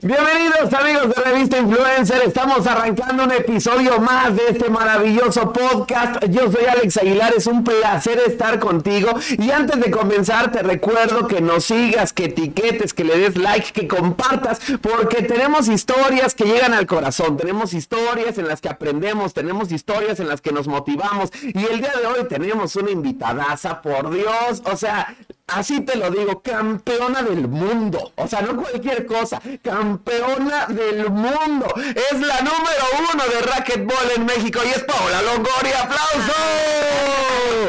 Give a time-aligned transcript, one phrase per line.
[0.00, 6.22] Bienvenidos amigos de Revista Influencer, estamos arrancando un episodio más de este maravilloso podcast.
[6.28, 9.08] Yo soy Alex Aguilar, es un placer estar contigo.
[9.38, 13.72] Y antes de comenzar te recuerdo que nos sigas, que etiquetes, que le des like,
[13.72, 19.32] que compartas, porque tenemos historias que llegan al corazón, tenemos historias en las que aprendemos,
[19.32, 21.30] tenemos historias en las que nos motivamos.
[21.42, 25.14] Y el día de hoy tenemos una invitadaza, por Dios, o sea,
[25.46, 28.12] Así te lo digo, campeona del mundo.
[28.16, 31.66] O sea, no cualquier cosa, campeona del mundo.
[31.76, 35.82] Es la número uno de racquetball en México y es Paola Longoria.
[35.82, 36.34] ¡Aplausos!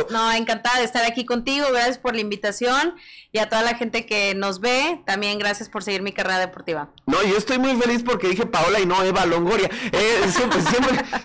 [0.09, 1.67] No, encantada de estar aquí contigo.
[1.71, 2.95] Gracias por la invitación
[3.35, 6.87] y a toda la gente que nos ve, también gracias por seguir mi carrera deportiva.
[7.05, 9.69] No, yo estoy muy feliz porque dije Paola y no Eva Longoria.
[9.91, 10.61] Eh, siempre,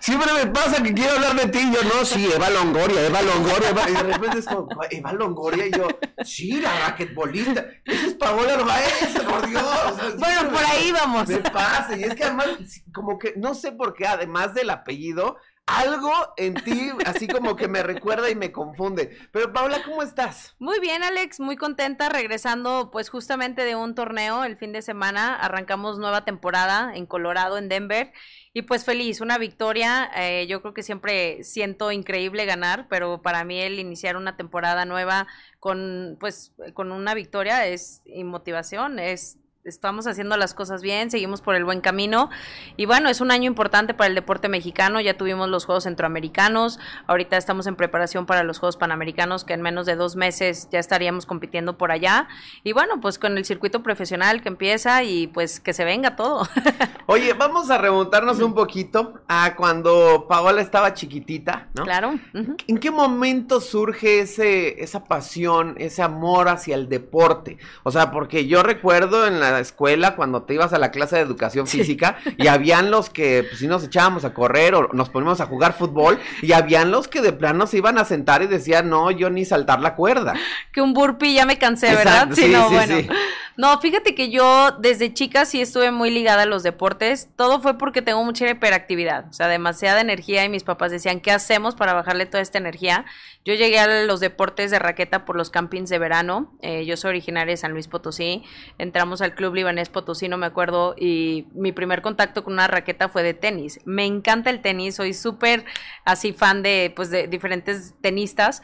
[0.01, 1.61] siempre, me pasa que quiero hablar de ti.
[1.73, 3.71] Yo, no, sí, Eva Longoria, Eva Longoria.
[3.89, 5.69] y de repente es como, Eva Longoria.
[5.69, 5.87] Y yo,
[6.25, 7.67] sí, la raquetbolista.
[7.85, 9.63] Esa es Paola Loaesa, por Dios.
[10.19, 11.29] bueno, por ahí vamos.
[11.29, 11.97] Me pasa.
[11.97, 12.49] Y es que además,
[12.93, 15.37] como que, no sé por qué, además del apellido,
[15.79, 19.17] algo en ti así como que me recuerda y me confunde.
[19.33, 20.55] Pero Paula, ¿cómo estás?
[20.59, 25.37] Muy bien, Alex, muy contenta regresando pues justamente de un torneo el fin de semana.
[25.37, 28.13] Arrancamos nueva temporada en Colorado, en Denver.
[28.53, 30.11] Y pues feliz, una victoria.
[30.17, 34.85] Eh, yo creo que siempre siento increíble ganar, pero para mí el iniciar una temporada
[34.85, 35.29] nueva
[35.61, 41.43] con pues con una victoria es y motivación, es estamos haciendo las cosas bien, seguimos
[41.43, 42.31] por el buen camino
[42.77, 46.79] y bueno, es un año importante para el deporte mexicano, ya tuvimos los Juegos Centroamericanos,
[47.07, 50.79] ahorita estamos en preparación para los Juegos Panamericanos que en menos de dos meses ya
[50.79, 52.27] estaríamos compitiendo por allá
[52.65, 56.49] y bueno, pues con el circuito profesional que empieza y pues que se venga todo.
[57.07, 61.85] Oye, vamos a remontarnos un poquito a cuando Paola estaba chiquitita, ¿no?
[61.85, 62.19] Claro.
[62.67, 67.59] ¿En qué momento surge ese, esa pasión, ese amor hacia el deporte?
[67.83, 71.23] O sea, porque yo recuerdo en la escuela cuando te ibas a la clase de
[71.23, 75.41] educación física y habían los que pues si nos echábamos a correr o nos poníamos
[75.41, 78.89] a jugar fútbol y habían los que de plano se iban a sentar y decían,
[78.89, 80.35] no, yo ni saltar la cuerda.
[80.73, 82.29] Que un burpee ya me cansé, ¿verdad?
[82.33, 82.97] sí, no, bueno.
[83.61, 87.29] No, fíjate que yo desde chica sí estuve muy ligada a los deportes.
[87.37, 91.31] Todo fue porque tengo mucha hiperactividad, o sea, demasiada energía y mis papás decían, ¿qué
[91.31, 93.05] hacemos para bajarle toda esta energía?
[93.45, 96.57] Yo llegué a los deportes de raqueta por los campings de verano.
[96.63, 98.45] Eh, yo soy originaria de San Luis Potosí.
[98.79, 103.09] Entramos al Club Libanés Potosí, no me acuerdo, y mi primer contacto con una raqueta
[103.09, 103.81] fue de tenis.
[103.87, 105.65] Me encanta el tenis, soy súper
[106.05, 108.61] así fan de, pues, de diferentes tenistas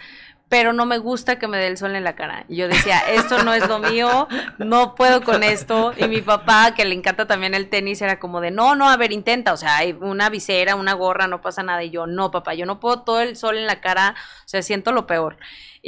[0.49, 2.45] pero no me gusta que me dé el sol en la cara.
[2.49, 4.29] Y yo decía, esto no es lo mío,
[4.59, 5.93] no puedo con esto.
[5.97, 8.97] Y mi papá, que le encanta también el tenis, era como de, no, no, a
[8.97, 11.83] ver, intenta, o sea, hay una visera, una gorra, no pasa nada.
[11.83, 14.15] Y yo, no, papá, yo no puedo todo el sol en la cara,
[14.45, 15.37] o sea, siento lo peor.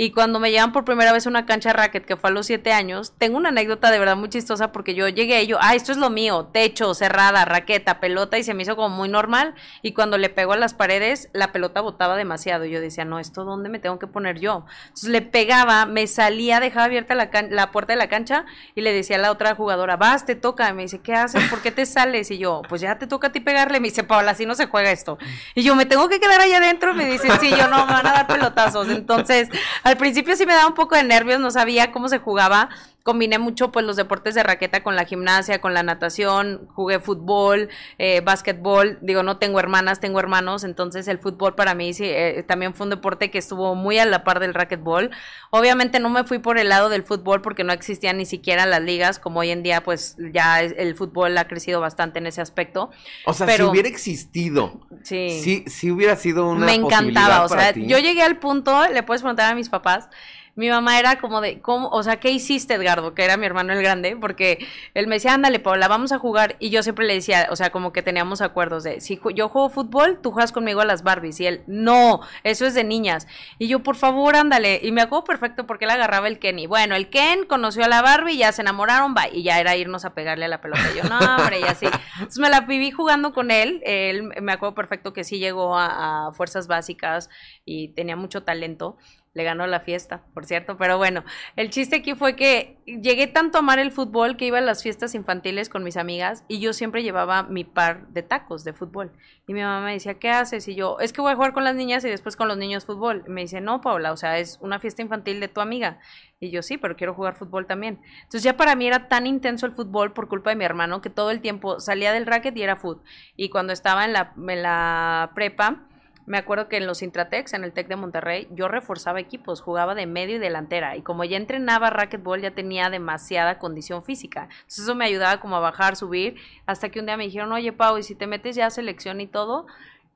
[0.00, 2.46] Y cuando me llevan por primera vez a una cancha racket, que fue a los
[2.46, 5.74] siete años, tengo una anécdota de verdad muy chistosa porque yo llegué y yo, ah,
[5.74, 9.56] esto es lo mío, techo, cerrada, raqueta, pelota, y se me hizo como muy normal.
[9.82, 12.64] Y cuando le pego a las paredes, la pelota botaba demasiado.
[12.64, 14.66] Y yo decía, no, ¿esto dónde me tengo que poner yo?
[14.82, 18.44] Entonces le pegaba, me salía, dejaba abierta la, la puerta de la cancha
[18.76, 20.70] y le decía a la otra jugadora, vas, te toca.
[20.70, 21.42] Y me dice, ¿qué haces?
[21.50, 22.30] ¿Por qué te sales?
[22.30, 23.80] Y yo, pues ya te toca a ti pegarle.
[23.80, 25.18] Me dice, Paula, así no se juega esto.
[25.56, 26.94] Y yo, ¿me tengo que quedar allá adentro?
[26.94, 28.88] Me dice, sí, yo no, me van a dar pelotazos.
[28.90, 29.48] Entonces,
[29.88, 32.68] al principio sí me daba un poco de nervios, no sabía cómo se jugaba.
[33.08, 37.70] Combiné mucho pues los deportes de raqueta con la gimnasia, con la natación, jugué fútbol,
[37.96, 42.44] eh, básquetbol, digo, no tengo hermanas, tengo hermanos, entonces el fútbol para mí sí, eh,
[42.46, 45.10] también fue un deporte que estuvo muy a la par del racquetball.
[45.48, 48.82] Obviamente no me fui por el lado del fútbol porque no existían ni siquiera las
[48.82, 52.90] ligas, como hoy en día pues ya el fútbol ha crecido bastante en ese aspecto.
[53.24, 56.66] O sea, si hubiera existido, sí, sí, hubiera sido una...
[56.66, 60.10] Me encantaba, o sea, yo llegué al punto, le puedes preguntar a mis papás,
[60.58, 61.88] mi mamá era como de, ¿cómo?
[61.90, 63.14] O sea, ¿qué hiciste, Edgardo?
[63.14, 64.58] Que era mi hermano el grande, porque
[64.92, 66.56] él me decía, ándale, Paula, vamos a jugar.
[66.58, 69.70] Y yo siempre le decía, o sea, como que teníamos acuerdos de, si yo juego
[69.70, 71.38] fútbol, tú juegas conmigo a las Barbies.
[71.38, 73.28] Y él, no, eso es de niñas.
[73.60, 74.80] Y yo, por favor, ándale.
[74.82, 76.58] Y me acuerdo perfecto porque él agarraba el Ken.
[76.58, 79.28] Y bueno, el Ken conoció a la Barbie, ya se enamoraron, va.
[79.28, 80.82] Y ya era irnos a pegarle a la pelota.
[80.96, 81.86] Yo, no, hombre, y así.
[82.14, 83.80] Entonces me la viví jugando con él.
[83.84, 87.30] Él me acuerdo perfecto que sí llegó a fuerzas básicas
[87.64, 88.96] y tenía mucho talento
[89.34, 90.76] le ganó la fiesta, por cierto.
[90.76, 91.24] Pero bueno,
[91.56, 94.82] el chiste aquí fue que llegué tanto a amar el fútbol que iba a las
[94.82, 99.12] fiestas infantiles con mis amigas y yo siempre llevaba mi par de tacos de fútbol.
[99.46, 100.66] Y mi mamá me decía, ¿qué haces?
[100.68, 102.84] Y yo, es que voy a jugar con las niñas y después con los niños
[102.84, 103.24] fútbol.
[103.26, 106.00] Y me dice, no, Paula, o sea, es una fiesta infantil de tu amiga.
[106.40, 108.00] Y yo, sí, pero quiero jugar fútbol también.
[108.18, 111.10] Entonces ya para mí era tan intenso el fútbol por culpa de mi hermano que
[111.10, 113.02] todo el tiempo salía del racket y era fútbol.
[113.36, 115.88] Y cuando estaba en la, en la prepa,
[116.28, 119.94] me acuerdo que en los Intratex, en el Tec de Monterrey, yo reforzaba equipos, jugaba
[119.94, 120.94] de medio y delantera.
[120.94, 124.42] Y como ya entrenaba racquetball, ya tenía demasiada condición física.
[124.42, 126.36] Entonces eso me ayudaba como a bajar, subir,
[126.66, 129.26] hasta que un día me dijeron, oye Pau, ¿y si te metes ya selección y
[129.26, 129.66] todo?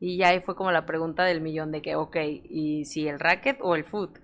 [0.01, 3.19] Y ya ahí fue como la pregunta del millón de que, ok, ¿y si el
[3.19, 4.19] racket o el foot?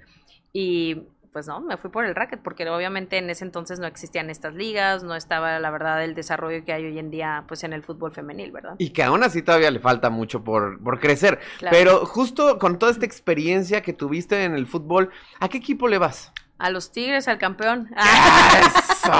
[0.52, 4.30] Y pues no, me fui por el racket, porque obviamente en ese entonces no existían
[4.30, 7.72] estas ligas, no estaba la verdad el desarrollo que hay hoy en día pues en
[7.72, 8.74] el fútbol femenil, ¿verdad?
[8.78, 11.38] Y que aún así todavía le falta mucho por, por crecer.
[11.70, 15.10] Pero justo con toda esta experiencia que tuviste en el fútbol,
[15.40, 16.32] ¿a qué equipo le vas?
[16.58, 17.88] A los Tigres, al campeón.
[17.96, 19.12] ¡Eso!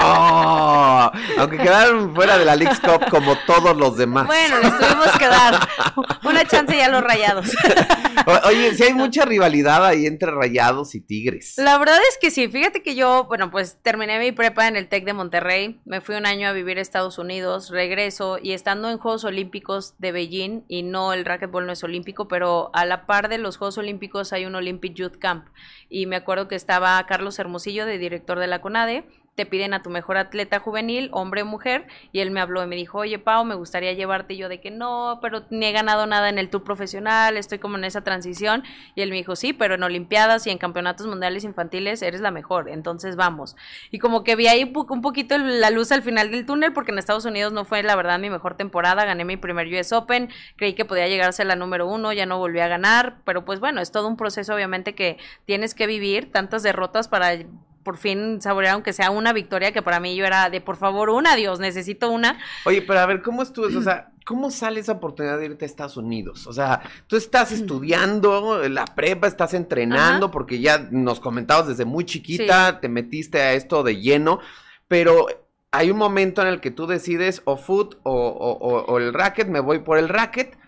[1.37, 4.27] Aunque quedaron fuera de la League Cup como todos los demás.
[4.27, 5.59] Bueno, les tuvimos que dar
[6.23, 7.47] una chance ya a los rayados.
[8.45, 11.55] Oye, si hay mucha rivalidad ahí entre rayados y tigres.
[11.57, 12.47] La verdad es que sí.
[12.47, 15.79] Fíjate que yo, bueno, pues terminé mi prepa en el TEC de Monterrey.
[15.85, 19.95] Me fui un año a vivir a Estados Unidos, regreso y estando en Juegos Olímpicos
[19.97, 23.57] de Beijing, y no, el racquetball no es olímpico, pero a la par de los
[23.57, 25.47] Juegos Olímpicos hay un Olympic Youth Camp.
[25.89, 29.03] Y me acuerdo que estaba Carlos Hermosillo, de director de la CONADE,
[29.39, 32.67] te piden a tu mejor atleta juvenil, hombre o mujer, y él me habló y
[32.67, 36.05] me dijo, oye Pau, me gustaría llevarte, yo de que no, pero ni he ganado
[36.07, 38.65] nada en el tour profesional, estoy como en esa transición,
[38.95, 42.31] y él me dijo, sí, pero en Olimpiadas y en Campeonatos Mundiales Infantiles eres la
[42.31, 43.55] mejor, entonces vamos.
[43.91, 46.99] Y como que vi ahí un poquito la luz al final del túnel, porque en
[46.99, 50.27] Estados Unidos no fue la verdad mi mejor temporada, gané mi primer US Open,
[50.57, 53.61] creí que podía llegar a la número uno, ya no volví a ganar, pero pues
[53.61, 57.37] bueno, es todo un proceso obviamente que tienes que vivir, tantas derrotas para
[57.89, 61.09] por fin saborear aunque sea una victoria que para mí yo era de por favor
[61.09, 62.37] una, Dios, necesito una.
[62.65, 63.79] Oye, pero a ver, ¿cómo estuvo eso?
[63.79, 66.45] O sea, ¿cómo sale esa oportunidad de irte a Estados Unidos?
[66.45, 72.05] O sea, tú estás estudiando la prepa, estás entrenando, porque ya nos comentabas desde muy
[72.05, 74.39] chiquita, te metiste a esto de lleno,
[74.87, 75.25] pero
[75.71, 79.61] hay un momento en el que tú decides o foot o, o el racket, me
[79.61, 80.59] voy por el racket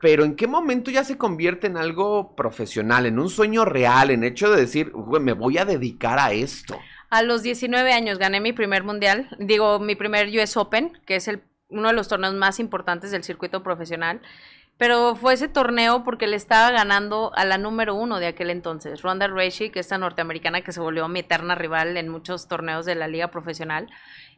[0.00, 4.24] pero ¿en qué momento ya se convierte en algo profesional, en un sueño real, en
[4.24, 6.78] hecho de decir, me voy a dedicar a esto?
[7.10, 11.28] A los 19 años gané mi primer mundial, digo, mi primer US Open, que es
[11.28, 14.20] el, uno de los torneos más importantes del circuito profesional.
[14.78, 19.02] Pero fue ese torneo porque le estaba ganando a la número uno de aquel entonces,
[19.02, 22.86] Ronda Rousey, que es esta norteamericana que se volvió mi eterna rival en muchos torneos
[22.86, 23.88] de la liga profesional.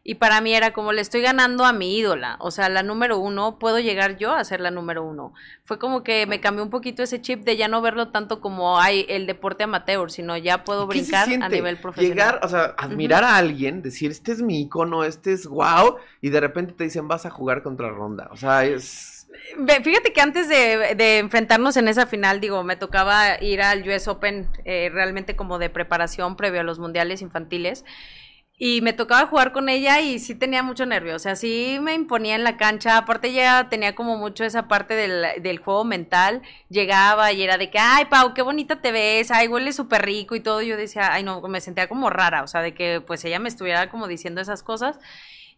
[0.04, 3.18] Y para mí era como le estoy ganando a mi ídola, o sea, la número
[3.18, 5.32] uno, puedo llegar yo a ser la número uno.
[5.64, 8.80] Fue como que me cambió un poquito ese chip de ya no verlo tanto como
[8.80, 12.16] hay el deporte amateur, sino ya puedo brincar a nivel profesional.
[12.16, 16.30] Llegar, o sea, admirar a alguien, decir, este es mi icono, este es wow, y
[16.30, 18.28] de repente te dicen, vas a jugar contra Ronda.
[18.32, 19.28] O sea, es...
[19.84, 24.48] Fíjate que antes de, enfrentarnos en esa final, digo, me tocaba ir al US Open
[24.64, 27.84] eh, realmente como de preparación previo a los mundiales infantiles.
[28.58, 31.94] Y me tocaba jugar con ella y sí tenía mucho nervio, o sea, sí me
[31.94, 36.42] imponía en la cancha, aparte ya tenía como mucho esa parte del, del juego mental,
[36.68, 40.36] llegaba y era de que, ay, Pau, qué bonita te ves, ay, huele súper rico
[40.36, 43.24] y todo, yo decía, ay, no, me sentía como rara, o sea, de que pues
[43.24, 44.98] ella me estuviera como diciendo esas cosas,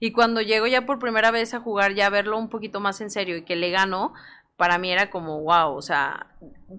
[0.01, 3.01] y cuando llego ya por primera vez a jugar, ya a verlo un poquito más
[3.01, 4.15] en serio y que le gano,
[4.57, 6.29] para mí era como wow, o sea,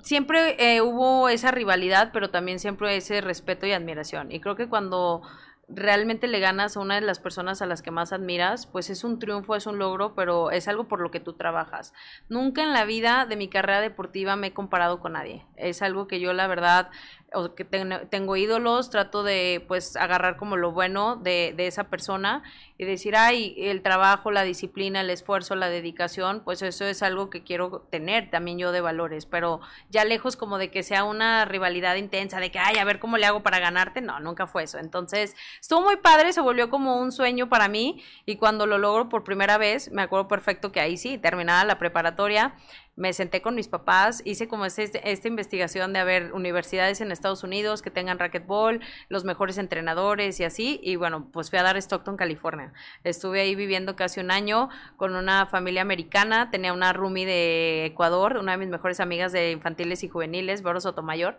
[0.01, 4.31] siempre eh, hubo esa rivalidad, pero también siempre ese respeto y admiración.
[4.31, 5.21] Y creo que cuando
[5.67, 9.03] realmente le ganas a una de las personas a las que más admiras, pues es
[9.03, 11.94] un triunfo, es un logro, pero es algo por lo que tú trabajas.
[12.29, 15.45] Nunca en la vida de mi carrera deportiva me he comparado con nadie.
[15.56, 16.89] Es algo que yo la verdad
[17.35, 22.43] o que tengo ídolos, trato de pues agarrar como lo bueno de, de, esa persona
[22.77, 27.30] y decir, ay, el trabajo, la disciplina, el esfuerzo, la dedicación, pues eso es algo
[27.30, 31.45] que quiero tener también yo de valores, pero ya lejos como de que sea una
[31.45, 34.63] rivalidad intensa, de que, ay, a ver cómo le hago para ganarte, no, nunca fue
[34.63, 34.77] eso.
[34.80, 39.09] Entonces, estuvo muy padre, se volvió como un sueño para mí y cuando lo logro
[39.09, 42.56] por primera vez, me acuerdo perfecto que ahí sí, terminada la preparatoria,
[42.95, 47.81] me senté con mis papás, hice como esta investigación de haber universidades en Estados Unidos
[47.81, 52.18] que tengan racquetball, los mejores entrenadores y así, y bueno, pues fui a dar Stockton,
[52.18, 52.71] California.
[53.04, 58.37] Estuve ahí viviendo casi un año con una familia americana, tenía una roomie de Ecuador,
[58.37, 61.37] una de mis mejores amigas de infantiles y juveniles, Vero Sotomayor.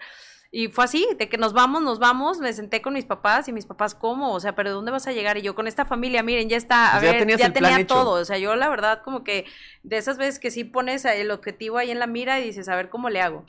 [0.50, 3.52] Y fue así, de que nos vamos, nos vamos, me senté con mis papás y
[3.52, 4.32] mis papás, ¿cómo?
[4.32, 5.36] O sea, ¿pero dónde vas a llegar?
[5.36, 8.12] Y yo con esta familia, miren, ya está, a ver, ya, tenía todo.
[8.12, 9.44] O sea, yo la verdad como que
[9.82, 12.76] de esas veces que sí pones el objetivo ahí en la mira y dices, a
[12.76, 13.44] ver, ¿cómo le hago?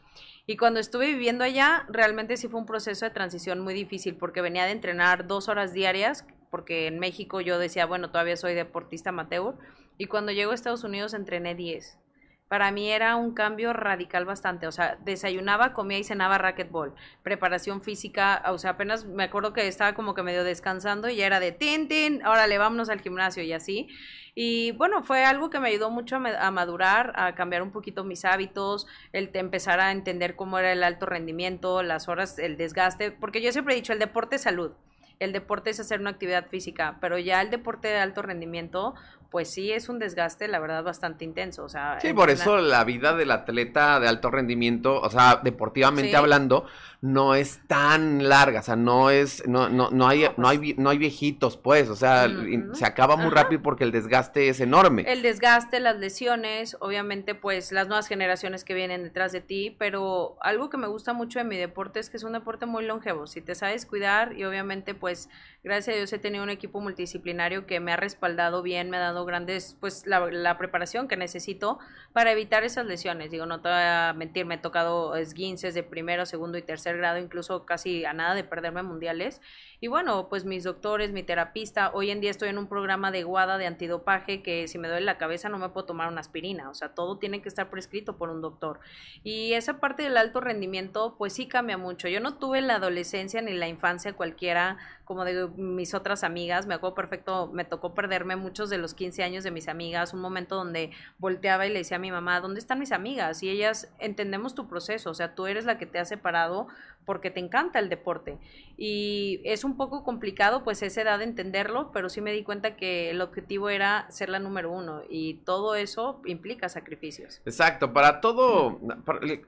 [0.47, 4.41] Y cuando estuve viviendo allá, realmente sí fue un proceso de transición muy difícil porque
[4.41, 9.09] venía de entrenar dos horas diarias, porque en México yo decía, bueno, todavía soy deportista
[9.09, 9.55] amateur,
[9.97, 11.99] y cuando llego a Estados Unidos entrené diez
[12.47, 14.67] para mí era un cambio radical bastante.
[14.67, 16.93] O sea, desayunaba, comía y cenaba racquetball.
[17.23, 21.25] Preparación física, o sea, apenas me acuerdo que estaba como que medio descansando y ya
[21.25, 23.89] era de tin, tin, órale, vámonos al gimnasio y así.
[24.33, 28.23] Y bueno, fue algo que me ayudó mucho a, madurar, a cambiar un poquito mis
[28.23, 33.41] hábitos, el empezar a entender cómo era el alto rendimiento, las horas, el desgaste, porque
[33.41, 34.73] yo siempre he dicho, el deporte es salud
[35.19, 38.93] el deporte es hacer una actividad física, pero ya el deporte de alto rendimiento,
[39.29, 41.63] pues sí es un desgaste, la verdad, bastante intenso.
[41.63, 46.15] O sea, sí, por eso la vida del atleta de alto rendimiento, o sea, deportivamente
[46.15, 46.65] hablando,
[47.01, 50.77] no es tan larga, o sea, no es, no, no, no hay, no, hay, pues
[50.77, 52.27] no hay viejitos, pues, o sea,
[52.73, 55.03] se acaba muy rápido porque el desgaste es enorme.
[55.07, 60.37] El desgaste, las lesiones, obviamente, pues, las nuevas generaciones que vienen detrás de ti, pero
[60.41, 63.27] algo que me gusta mucho de mi deporte es que es un deporte muy longevo,
[63.27, 65.29] si te sabes cuidar y obviamente, pues,
[65.67, 69.01] gracias a Dios he tenido un equipo multidisciplinario que me ha respaldado bien, me ha
[69.01, 71.79] dado grandes, pues, la, la preparación que necesito
[72.17, 75.83] para evitar esas lesiones, digo, no te voy a mentir, me he tocado esguinces de
[75.83, 79.39] primero, segundo y tercer grado, incluso casi a nada de perderme mundiales.
[79.81, 83.21] Y bueno, pues mis doctores, mi terapista, hoy en día estoy en un programa de
[83.21, 86.71] guada de antidopaje que si me duele la cabeza no me puedo tomar una aspirina,
[86.71, 88.79] o sea, todo tiene que estar prescrito por un doctor.
[89.23, 92.07] Y esa parte del alto rendimiento, pues sí cambia mucho.
[92.07, 96.73] Yo no tuve la adolescencia ni la infancia cualquiera como de mis otras amigas, me
[96.73, 100.55] acuerdo perfecto, me tocó perderme muchos de los 15 años de mis amigas, un momento
[100.55, 103.43] donde volteaba y le decía a mi mamá, ¿dónde están mis amigas?
[103.43, 106.67] Y ellas entendemos tu proceso, o sea, tú eres la que te has separado
[107.07, 108.37] porque te encanta el deporte.
[108.77, 112.75] Y es un poco complicado pues esa edad de entenderlo, pero sí me di cuenta
[112.75, 117.41] que el objetivo era ser la número uno y todo eso implica sacrificios.
[117.45, 118.79] Exacto, para todo,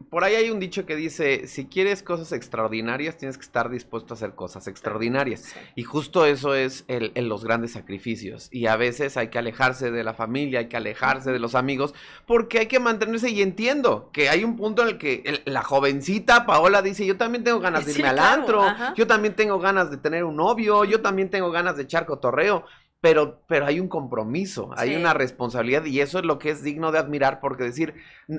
[0.10, 4.14] por, ahí hay un dicho que dice, si quieres cosas extraordinarias, tienes que estar dispuesto
[4.14, 5.54] a hacer cosas extraordinarias.
[5.76, 8.48] Y justo eso es el, los grandes sacrificios.
[8.54, 11.94] Y a veces hay que alejarse de la familia, hay que alejarse de los amigos,
[12.26, 16.46] porque hay que mantenerse y entiendo que hay un punto en el que la jovencita
[16.46, 18.64] Paola dice, yo también tengo ganas de irme al antro,
[18.96, 22.66] yo también tengo ganas de tener un novio, yo también tengo ganas de echar cotorreo.
[23.02, 26.92] Pero, pero hay un compromiso, hay una responsabilidad y eso es lo que es digno
[26.92, 27.94] de admirar porque decir,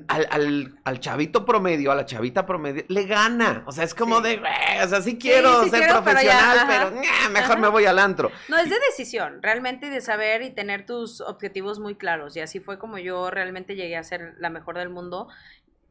[0.07, 3.65] al, al, al chavito promedio, a la chavita promedio, le gana.
[3.67, 4.39] O sea, es como de,
[4.85, 8.31] o sea, sí quiero ser profesional, pero, mejor me voy al antro.
[8.51, 12.37] No, es de decisión, realmente de saber y tener tus objetivos muy claros.
[12.37, 15.29] Y así fue como yo realmente llegué a ser la mejor del mundo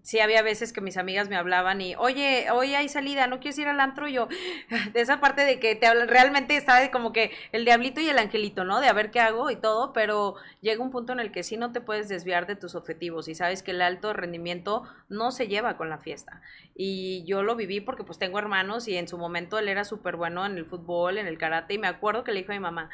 [0.01, 3.57] sí había veces que mis amigas me hablaban y, oye, hoy hay salida, ¿no quieres
[3.59, 4.07] ir al antro?
[4.07, 4.27] Yo,
[4.93, 8.17] de esa parte de que te hablan, realmente está como que el diablito y el
[8.17, 8.79] angelito, ¿no?
[8.79, 11.57] De a ver qué hago y todo, pero llega un punto en el que sí
[11.57, 15.47] no te puedes desviar de tus objetivos y sabes que el alto rendimiento no se
[15.47, 16.41] lleva con la fiesta.
[16.75, 20.15] Y yo lo viví porque pues tengo hermanos y en su momento él era súper
[20.15, 22.61] bueno en el fútbol, en el karate y me acuerdo que le dijo a mi
[22.61, 22.89] mamá,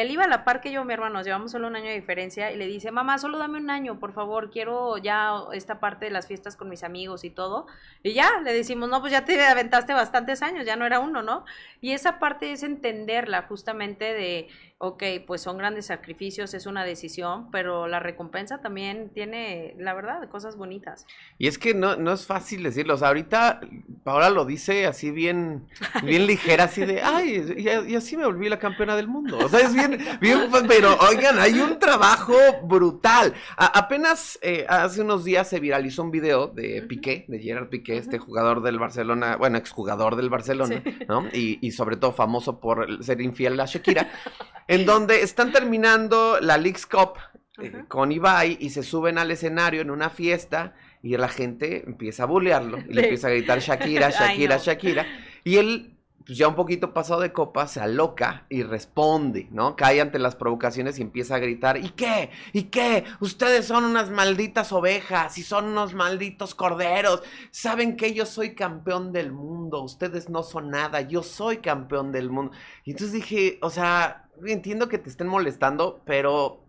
[0.00, 1.94] él iba a la par que yo, mi hermano, nos llevamos solo un año de
[1.94, 6.06] diferencia y le dice, mamá, solo dame un año, por favor, quiero ya esta parte
[6.06, 7.66] de las fiestas con mis amigos y todo.
[8.02, 11.22] Y ya, le decimos, no, pues ya te aventaste bastantes años, ya no era uno,
[11.22, 11.44] ¿no?
[11.80, 14.48] Y esa parte es entenderla justamente de
[14.84, 20.28] ok, pues son grandes sacrificios, es una decisión, pero la recompensa también tiene, la verdad,
[20.28, 21.06] cosas bonitas.
[21.38, 23.60] Y es que no, no es fácil decirlo, o sea, ahorita
[24.02, 25.66] Paola lo dice así bien,
[26.02, 29.38] bien ligera, así de, ay, y, así me volví la campeona del mundo.
[29.38, 33.32] O sea, es bien, bien, pero oigan, hay un trabajo brutal.
[33.56, 38.18] apenas eh, hace unos días se viralizó un video de Piqué, de Gerard Piqué, este
[38.18, 41.26] jugador del Barcelona, bueno, exjugador del Barcelona, ¿no?
[41.32, 44.10] Y, y sobre todo famoso por ser infiel a Shakira
[44.74, 47.14] en donde están terminando la League's Cup
[47.62, 52.24] eh, con Ibai y se suben al escenario en una fiesta y la gente empieza
[52.24, 55.06] a bullearlo y le empieza a gritar Shakira, Shakira, Shakira.
[55.44, 55.93] Y él,
[56.26, 59.76] pues ya un poquito pasado de copa, se aloca y responde, ¿no?
[59.76, 62.30] Cae ante las provocaciones y empieza a gritar, ¿y qué?
[62.52, 63.04] ¿Y qué?
[63.20, 67.22] Ustedes son unas malditas ovejas y son unos malditos corderos.
[67.50, 69.82] ¿Saben que yo soy campeón del mundo?
[69.82, 72.52] Ustedes no son nada, yo soy campeón del mundo.
[72.84, 76.63] Y entonces dije, o sea, entiendo que te estén molestando, pero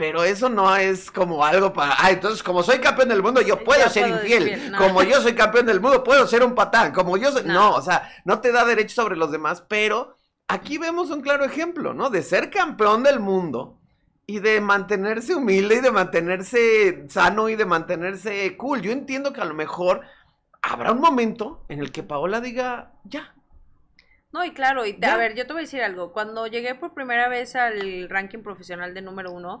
[0.00, 3.62] pero eso no es como algo para, ah, entonces como soy campeón del mundo, yo
[3.62, 4.72] puedo ser infiel.
[4.78, 6.90] Como yo soy campeón del mundo, puedo ser un patán.
[6.90, 7.74] Como yo soy, no.
[7.74, 10.16] o sea, no te da derecho sobre los demás, pero
[10.48, 12.08] aquí vemos un claro ejemplo, ¿no?
[12.08, 13.78] De ser campeón del mundo
[14.24, 18.80] y de mantenerse humilde y de mantenerse sano y de mantenerse cool.
[18.80, 20.00] Yo entiendo que a lo mejor
[20.62, 23.34] habrá un momento en el que Paola diga, ya,
[24.32, 26.12] no, y claro, y a ver, yo te voy a decir algo.
[26.12, 29.60] Cuando llegué por primera vez al ranking profesional de número uno,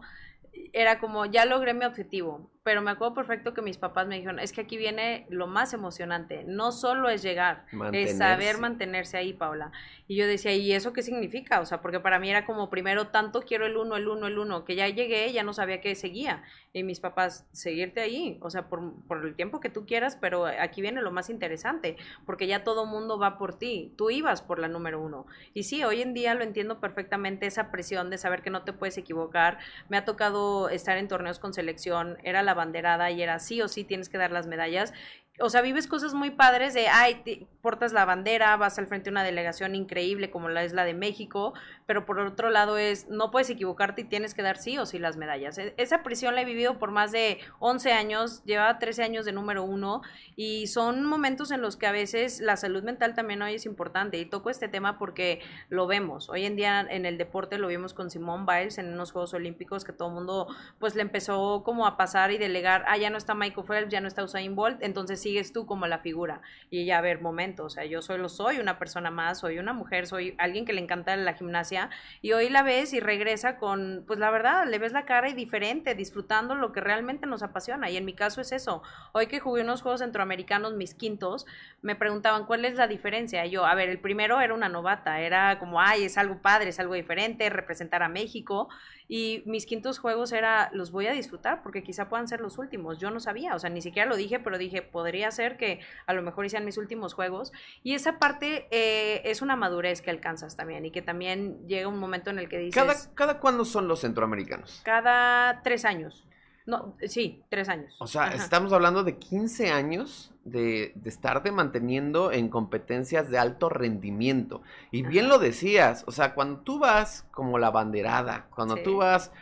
[0.72, 2.50] era como, ya logré mi objetivo.
[2.62, 5.72] Pero me acuerdo perfecto que mis papás me dijeron, es que aquí viene lo más
[5.72, 9.72] emocionante, no solo es llegar, es saber mantenerse ahí, Paula.
[10.06, 11.60] Y yo decía, ¿y eso qué significa?
[11.60, 14.38] O sea, porque para mí era como primero tanto quiero el uno, el uno, el
[14.38, 16.42] uno, que ya llegué, ya no sabía qué seguía.
[16.72, 20.44] Y mis papás, seguirte ahí, o sea, por, por el tiempo que tú quieras, pero
[20.44, 24.58] aquí viene lo más interesante, porque ya todo mundo va por ti, tú ibas por
[24.58, 25.26] la número uno.
[25.54, 28.74] Y sí, hoy en día lo entiendo perfectamente, esa presión de saber que no te
[28.74, 29.58] puedes equivocar.
[29.88, 33.68] Me ha tocado estar en torneos con selección, era la banderada y era sí o
[33.68, 34.92] sí tienes que dar las medallas.
[35.38, 39.12] O sea, vives cosas muy padres de, ay, portas la bandera, vas al frente de
[39.12, 41.54] una delegación increíble como la es la de México,
[41.90, 45.00] pero por otro lado es, no puedes equivocarte y tienes que dar sí o sí
[45.00, 45.58] las medallas.
[45.58, 49.32] E, esa prisión la he vivido por más de 11 años, llevaba 13 años de
[49.32, 50.00] número uno
[50.36, 54.18] y son momentos en los que a veces la salud mental también hoy es importante
[54.18, 56.28] y toco este tema porque lo vemos.
[56.28, 59.82] Hoy en día en el deporte lo vimos con Simone Biles en unos Juegos Olímpicos
[59.82, 60.46] que todo el mundo
[60.78, 64.00] pues le empezó como a pasar y delegar, ah, ya no está Michael Phelps, ya
[64.00, 66.40] no está Usain Bolt, entonces sigues tú como la figura.
[66.70, 69.72] Y ella, a ver, momento, o sea, yo solo soy una persona más, soy una
[69.72, 71.79] mujer, soy alguien que le encanta la gimnasia
[72.20, 75.32] y hoy la ves y regresa con, pues la verdad, le ves la cara y
[75.32, 77.88] diferente, disfrutando lo que realmente nos apasiona.
[77.88, 78.82] Y en mi caso es eso.
[79.12, 81.46] Hoy que jugué unos Juegos Centroamericanos, mis quintos,
[81.80, 83.46] me preguntaban cuál es la diferencia.
[83.46, 86.80] yo, a ver, el primero era una novata, era como, ay, es algo padre, es
[86.80, 88.68] algo diferente, representar a México.
[89.12, 92.98] Y mis quintos juegos era, los voy a disfrutar porque quizá puedan ser los últimos.
[93.00, 96.14] Yo no sabía, o sea, ni siquiera lo dije, pero dije, podría ser que a
[96.14, 97.52] lo mejor sean mis últimos juegos.
[97.82, 101.98] Y esa parte eh, es una madurez que alcanzas también y que también llega un
[101.98, 102.80] momento en el que dices...
[102.80, 104.80] ¿Cada, cada cuándo son los centroamericanos?
[104.84, 106.24] Cada tres años.
[106.66, 107.96] No, sí, tres años.
[107.98, 113.68] O sea, estamos hablando de 15 años de, de estarte manteniendo en competencias de alto
[113.68, 114.62] rendimiento.
[114.90, 119.32] Y bien lo decías, o sea, cuando tú vas como la banderada, cuando tú vas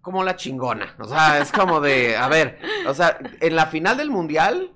[0.00, 3.96] como la chingona, o sea, es como de, a ver, o sea, en la final
[3.96, 4.72] del mundial,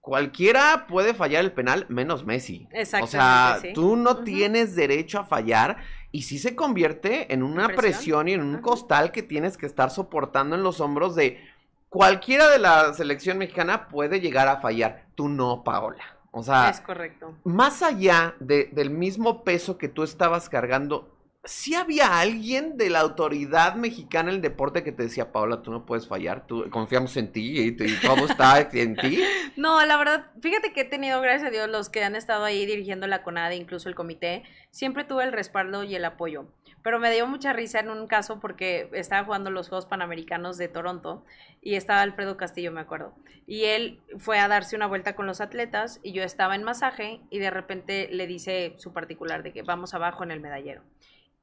[0.00, 2.68] cualquiera puede fallar el penal, menos Messi.
[3.00, 5.78] O sea, tú no tienes derecho a fallar
[6.14, 8.28] y sí se convierte en una presión?
[8.28, 11.44] y en un costal que tienes que estar soportando en los hombros de
[11.88, 15.06] cualquiera de la selección mexicana puede llegar a fallar.
[15.16, 16.04] Tú no, Paola.
[16.30, 17.34] O sea, es correcto.
[17.42, 21.13] Más allá del mismo peso que tú estabas cargando,
[21.46, 25.70] si había alguien de la autoridad mexicana en el deporte que te decía, Paola, tú
[25.70, 29.22] no puedes fallar, tú confiamos en ti y, todo está en ti.
[29.56, 32.66] No, la verdad, fíjate que he tenido, gracias a Dios, los que han estado ahí
[32.66, 36.46] dirigiendo la CONADE, incluso el comité, siempre tuve el respaldo y el apoyo.
[36.82, 40.68] Pero me dio mucha risa en un caso porque estaba jugando los Juegos Panamericanos de
[40.68, 41.24] Toronto
[41.62, 43.14] y estaba Alfredo Castillo, me acuerdo.
[43.46, 47.20] Y él fue a darse una vuelta con los atletas y yo estaba en masaje
[47.30, 50.82] y de repente le dice su particular de que vamos abajo en el medallero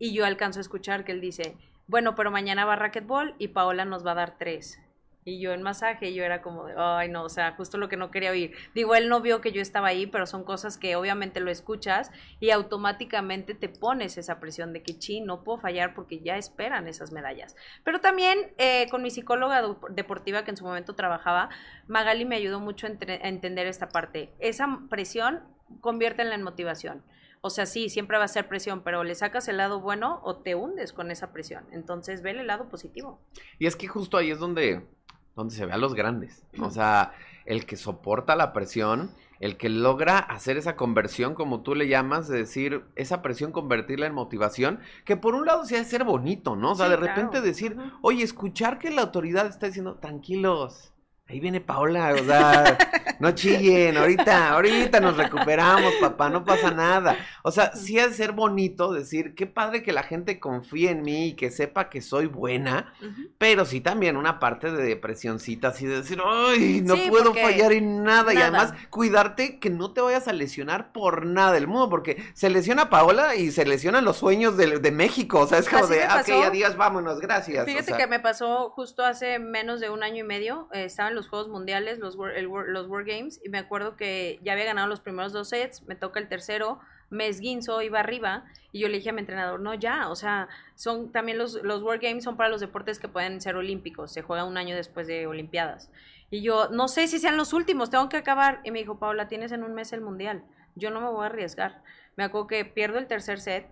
[0.01, 3.85] y yo alcanzo a escuchar que él dice, bueno, pero mañana va racquetball y Paola
[3.85, 4.79] nos va a dar tres.
[5.23, 7.97] Y yo en masaje, yo era como de, ay, no, o sea, justo lo que
[7.97, 8.55] no quería oír.
[8.73, 12.11] Digo, él no vio que yo estaba ahí, pero son cosas que obviamente lo escuchas
[12.39, 16.87] y automáticamente te pones esa presión de que, chi, no puedo fallar porque ya esperan
[16.87, 17.55] esas medallas.
[17.83, 19.61] Pero también eh, con mi psicóloga
[19.91, 21.49] deportiva que en su momento trabajaba,
[21.87, 24.33] Magali me ayudó mucho a, a entender esta parte.
[24.39, 25.43] Esa presión
[25.79, 27.03] conviértela en motivación.
[27.43, 30.37] O sea, sí, siempre va a ser presión, pero le sacas el lado bueno o
[30.37, 31.65] te hundes con esa presión.
[31.71, 33.19] Entonces, ve el lado positivo.
[33.57, 34.87] Y es que justo ahí es donde,
[35.35, 36.45] donde se ve a los grandes.
[36.59, 37.13] O sea,
[37.45, 42.27] el que soporta la presión, el que logra hacer esa conversión, como tú le llamas,
[42.27, 46.03] de decir, esa presión convertirla en motivación, que por un lado sí ha de ser
[46.03, 46.73] bonito, ¿no?
[46.73, 50.91] O sea, de repente decir, oye, escuchar que la autoridad está diciendo, tranquilos,
[51.31, 52.77] Ahí viene Paola, o sea,
[53.21, 57.15] no chillen, ahorita, ahorita nos recuperamos, papá, no pasa nada.
[57.43, 61.03] O sea, sí ha de ser bonito decir, qué padre que la gente confíe en
[61.03, 62.93] mí y que sepa que soy buena,
[63.37, 68.03] pero sí también una parte de depresioncita, así de decir, ay, no puedo fallar en
[68.03, 68.33] nada.
[68.33, 72.49] y además cuidarte que no te vayas a lesionar por nada del mundo, porque se
[72.49, 76.47] lesiona Paola y se lesionan los sueños de, México, o sea, es como de, ok,
[76.47, 77.65] adiós, vámonos, gracias.
[77.65, 81.29] Fíjate que me pasó justo hace menos de un año y medio, eh, estaban los
[81.29, 83.10] Juegos Mundiales, los, los World
[83.43, 86.79] Y me acuerdo que ya había ganado los primeros dos sets, me toca el tercero,
[87.09, 90.47] me esguinzo, iba arriba, y yo le dije a mi entrenador, no, ya, o sea,
[90.75, 94.21] son también los, los World Games son para los deportes que pueden ser olímpicos, se
[94.21, 95.89] juega un año después de Olimpiadas.
[96.29, 98.61] Y yo, no sé si sean los últimos, tengo que acabar.
[98.63, 100.43] Y me dijo, Paula, tienes en un mes el Mundial,
[100.75, 101.83] yo no me voy a arriesgar.
[102.15, 103.67] Me acuerdo que pierdo el tercer set,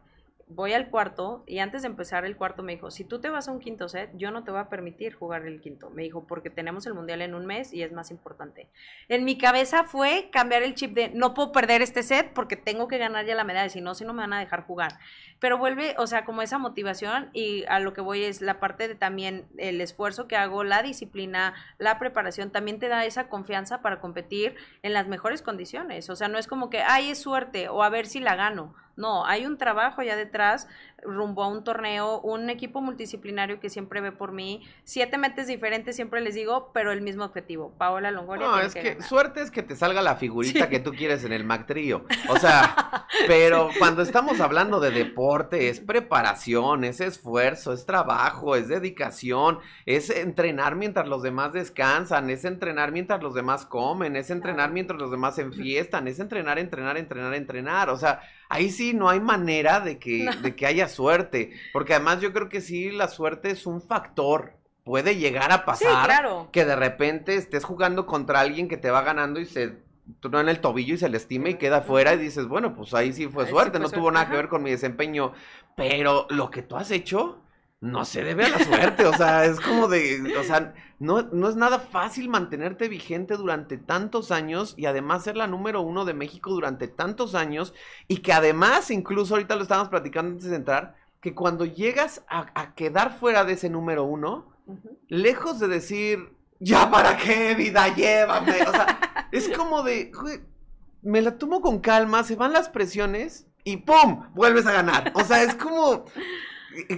[0.49, 3.47] voy al cuarto y antes de empezar el cuarto me dijo, si tú te vas
[3.47, 5.91] a un quinto set, yo no te voy a permitir jugar el quinto.
[5.91, 8.67] Me dijo, porque tenemos el mundial en un mes y es más importante.
[9.07, 12.88] En mi cabeza fue cambiar el chip de, no puedo perder este set porque tengo
[12.88, 14.97] que ganar ya la medalla, si no, si no me van a dejar jugar.
[15.39, 18.88] Pero vuelve, o sea, como esa motivación y a lo que voy es la parte
[18.88, 23.83] de también el esfuerzo que hago, la disciplina, la preparación, también te da esa confianza
[23.83, 26.09] para competir en las mejores condiciones.
[26.09, 28.73] O sea, no es como que, ay, es suerte o a ver si la gano.
[28.99, 30.67] No, hay un trabajo ya detrás
[31.03, 35.95] rumbo a un torneo, un equipo multidisciplinario que siempre ve por mí, siete metes diferentes,
[35.95, 37.73] siempre les digo, pero el mismo objetivo.
[37.77, 38.47] Paola Longoria.
[38.47, 41.43] No, es que, suerte es que te salga la figurita que tú quieres en el
[41.43, 42.05] Mac Trio.
[42.29, 48.67] O sea, pero cuando estamos hablando de deporte, es preparación, es esfuerzo, es trabajo, es
[48.67, 54.71] dedicación, es entrenar mientras los demás descansan, es entrenar mientras los demás comen, es entrenar
[54.71, 57.89] mientras los demás se enfiestan, es entrenar, entrenar, entrenar, entrenar.
[57.89, 62.19] O sea, ahí sí no hay manera de que, de que haya suerte, porque además
[62.19, 64.54] yo creo que sí, la suerte es un factor.
[64.84, 69.39] Puede llegar a pasar que de repente estés jugando contra alguien que te va ganando
[69.39, 69.78] y se
[70.23, 73.13] en el tobillo y se le estima y queda fuera y dices, bueno, pues ahí
[73.13, 75.34] sí fue suerte, no tuvo nada que ver con mi desempeño,
[75.75, 77.41] pero lo que tú has hecho
[77.81, 81.47] no se debe a la suerte, o sea, es como de, o sea, no, no
[81.47, 86.13] es nada fácil mantenerte vigente durante tantos años y además ser la número uno de
[86.13, 87.73] México durante tantos años
[88.07, 92.73] y que además, incluso ahorita lo estábamos platicando antes de entrar, que cuando llegas a,
[92.75, 94.53] quedar fuera de ese número uno,
[95.07, 98.99] lejos de decir, ya para qué vida, llévame, o sea,
[99.31, 100.11] es como de,
[101.01, 104.25] me la tomo con calma, se van las presiones y ¡pum!
[104.33, 106.05] vuelves a ganar, o sea, es como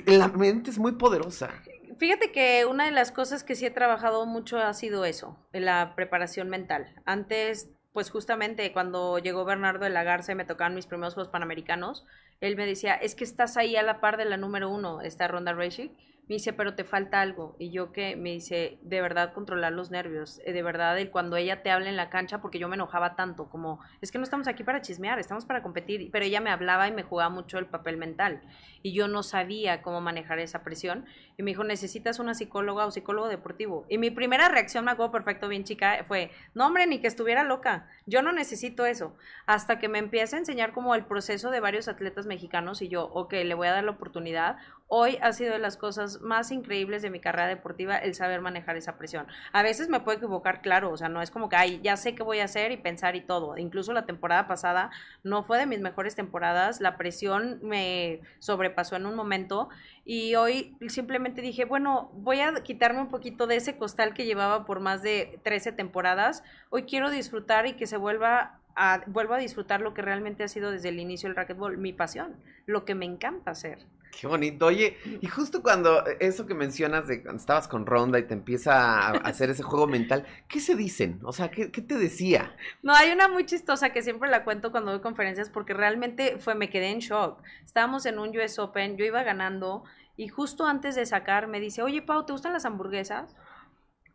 [0.06, 1.50] la mente es muy poderosa.
[1.98, 5.94] Fíjate que una de las cosas que sí he trabajado mucho ha sido eso, la
[5.96, 6.96] preparación mental.
[7.06, 11.32] Antes, pues justamente cuando llegó Bernardo de la Garza y me tocaban mis primeros Juegos
[11.32, 12.06] Panamericanos,
[12.40, 15.28] él me decía, es que estás ahí a la par de la número uno, esta
[15.28, 15.90] Ronda Racing
[16.32, 17.58] me dice, pero te falta algo.
[17.60, 21.36] Y yo que me dice, de verdad controlar los nervios, eh, de verdad el cuando
[21.36, 24.24] ella te habla en la cancha, porque yo me enojaba tanto, como, es que no
[24.24, 27.58] estamos aquí para chismear, estamos para competir, pero ella me hablaba y me jugaba mucho
[27.58, 28.42] el papel mental.
[28.82, 31.04] Y yo no sabía cómo manejar esa presión.
[31.42, 33.88] Y me dijo, necesitas una psicóloga o psicólogo deportivo.
[33.90, 37.44] Y mi primera reacción, me acuerdo perfecto, bien chica, fue, no hombre, ni que estuviera
[37.44, 39.16] loca, yo no necesito eso.
[39.48, 43.06] Hasta que me empieza a enseñar como el proceso de varios atletas mexicanos y yo,
[43.06, 44.58] ok, le voy a dar la oportunidad.
[44.88, 48.78] Hoy ha sido de las cosas más increíbles de mi carrera deportiva el saber manejar
[48.78, 49.26] esa presión.
[49.52, 52.14] A veces me puedo equivocar, claro, o sea, no es como que, ay, ya sé
[52.14, 53.58] qué voy a hacer y pensar y todo.
[53.58, 54.92] Incluso la temporada pasada
[55.24, 59.70] no fue de mis mejores temporadas, la presión me sobrepasó en un momento
[60.04, 64.66] y hoy simplemente dije, bueno, voy a quitarme un poquito de ese costal que llevaba
[64.66, 66.44] por más de 13 temporadas.
[66.70, 70.48] Hoy quiero disfrutar y que se vuelva a, vuelvo a disfrutar lo que realmente ha
[70.48, 72.36] sido desde el inicio del racquetball, mi pasión,
[72.66, 73.86] lo que me encanta hacer.
[74.12, 74.66] Qué bonito.
[74.66, 79.00] Oye, y justo cuando eso que mencionas de cuando estabas con Ronda y te empieza
[79.00, 81.20] a hacer ese juego mental, ¿qué se dicen?
[81.24, 82.56] O sea, ¿qué, te decía?
[82.84, 86.56] No, hay una muy chistosa que siempre la cuento cuando doy conferencias porque realmente fue,
[86.56, 87.42] me quedé en shock.
[87.64, 89.84] Estábamos en un US Open, yo iba ganando
[90.18, 93.36] y justo antes de sacar me dice, oye Pau, ¿te gustan las hamburguesas?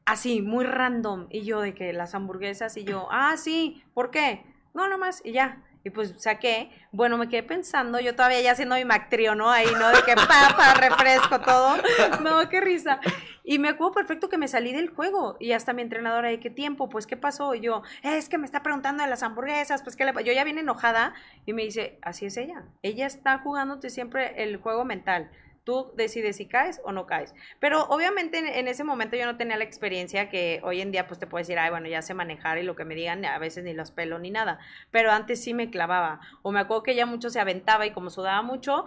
[0.04, 1.26] Así, muy random.
[1.30, 4.44] Y yo de que las hamburguesas y yo, ah, sí, ¿por qué?
[4.72, 5.65] No, nomás, y ya.
[5.87, 9.53] Y pues saqué, bueno, me quedé pensando, yo todavía ya haciendo mi mactrio, ¿no?
[9.53, 9.88] Ahí, ¿no?
[9.90, 11.77] De que papa, refresco, todo.
[12.25, 12.99] No, qué risa.
[13.44, 16.51] Y me acuerdo perfecto que me salí del juego y hasta mi entrenadora de qué
[16.51, 17.55] tiempo, pues qué pasó.
[17.55, 20.42] Y yo, es que me está preguntando de las hamburguesas, pues qué le Yo ya
[20.42, 22.64] vine enojada y me dice, así es ella.
[22.83, 25.31] Ella está jugándote siempre el juego mental
[25.66, 27.35] tú decides si caes o no caes.
[27.61, 31.18] Pero obviamente en, ese momento yo no tenía la experiencia que hoy en día pues
[31.18, 33.64] te puedo decir, ay, bueno, ya sé manejar y lo que me digan a veces
[33.64, 34.61] ni los pelo ni nada.
[34.92, 36.20] Pero antes sí me clavaba.
[36.42, 38.85] O me acuerdo que ya mucho se aventaba y como sudaba mucho,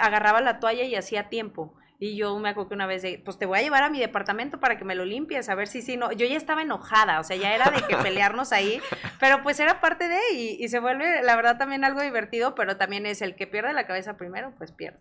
[0.00, 1.74] agarraba la toalla y hacía tiempo.
[1.98, 4.00] Y yo me acuerdo que una vez, de, pues te voy a llevar a mi
[4.00, 6.10] departamento para que me lo limpies, a ver si sí, no.
[6.12, 8.80] Yo ya estaba enojada, o sea, ya era de que pelearnos ahí,
[9.20, 12.76] pero pues era parte de, y, y se vuelve, la verdad, también algo divertido, pero
[12.76, 14.98] también es el que pierde la cabeza primero, pues pierde.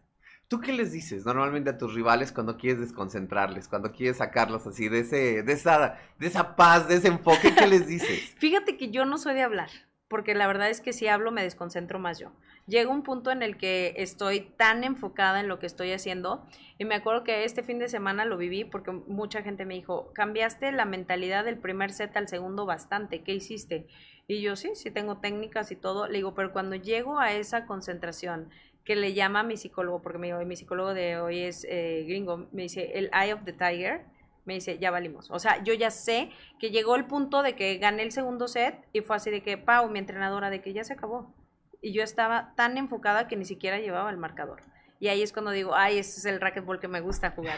[0.52, 4.90] ¿Tú qué les dices normalmente a tus rivales cuando quieres desconcentrarles, cuando quieres sacarlos así
[4.90, 7.56] de ese, de esa, de esa paz, de ese enfoque?
[7.56, 8.36] ¿Qué les dices?
[8.38, 9.70] Fíjate que yo no soy de hablar,
[10.10, 12.34] porque la verdad es que si hablo me desconcentro más yo.
[12.68, 16.46] Llega un punto en el que estoy tan enfocada en lo que estoy haciendo
[16.78, 20.12] y me acuerdo que este fin de semana lo viví porque mucha gente me dijo,
[20.14, 23.88] cambiaste la mentalidad del primer set al segundo bastante, ¿qué hiciste?
[24.28, 27.66] Y yo sí, sí tengo técnicas y todo, le digo, pero cuando llego a esa
[27.66, 28.50] concentración,
[28.84, 32.48] que le llama a mi psicólogo, porque mi, mi psicólogo de hoy es eh, gringo,
[32.52, 34.06] me dice, el Eye of the Tiger,
[34.46, 35.30] me dice, ya valimos.
[35.30, 38.76] O sea, yo ya sé que llegó el punto de que gané el segundo set
[38.92, 41.34] y fue así de que, Pau, mi entrenadora, de que ya se acabó.
[41.82, 44.62] Y yo estaba tan enfocada que ni siquiera llevaba el marcador.
[45.02, 47.58] Y ahí es cuando digo, ay, ese es el racquetball que me gusta jugar.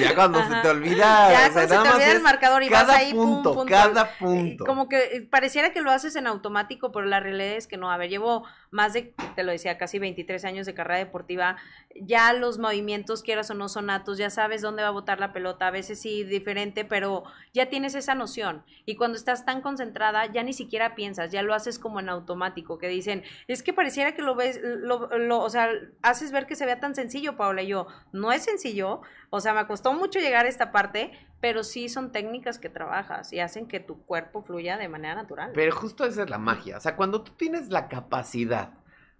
[0.00, 1.32] ya cuando se te olvida.
[1.32, 4.64] Ya cuando se te olvida el marcador y vas ahí, punto, pum, pum, Cada punto.
[4.66, 7.90] Como que pareciera que lo haces en automático, pero la realidad es que no.
[7.90, 11.56] A ver, llevo más de, te lo decía, casi 23 años de carrera deportiva.
[12.00, 14.16] Ya los movimientos, quieras o no, son natos.
[14.16, 15.66] Ya sabes dónde va a botar la pelota.
[15.66, 18.64] A veces sí, diferente, pero ya tienes esa noción.
[18.86, 22.78] Y cuando estás tan concentrada, ya ni siquiera piensas, ya lo haces como en automático.
[22.78, 25.08] Que dicen, es que pareciera que lo ves, lo,
[25.40, 25.68] o sea,
[26.02, 27.62] haces ver que se vea tan sencillo, Paula.
[27.62, 29.02] Y yo, no es sencillo.
[29.30, 33.32] O sea, me costó mucho llegar a esta parte, pero sí son técnicas que trabajas
[33.32, 35.52] y hacen que tu cuerpo fluya de manera natural.
[35.54, 36.76] Pero justo esa es la magia.
[36.76, 38.72] O sea, cuando tú tienes la capacidad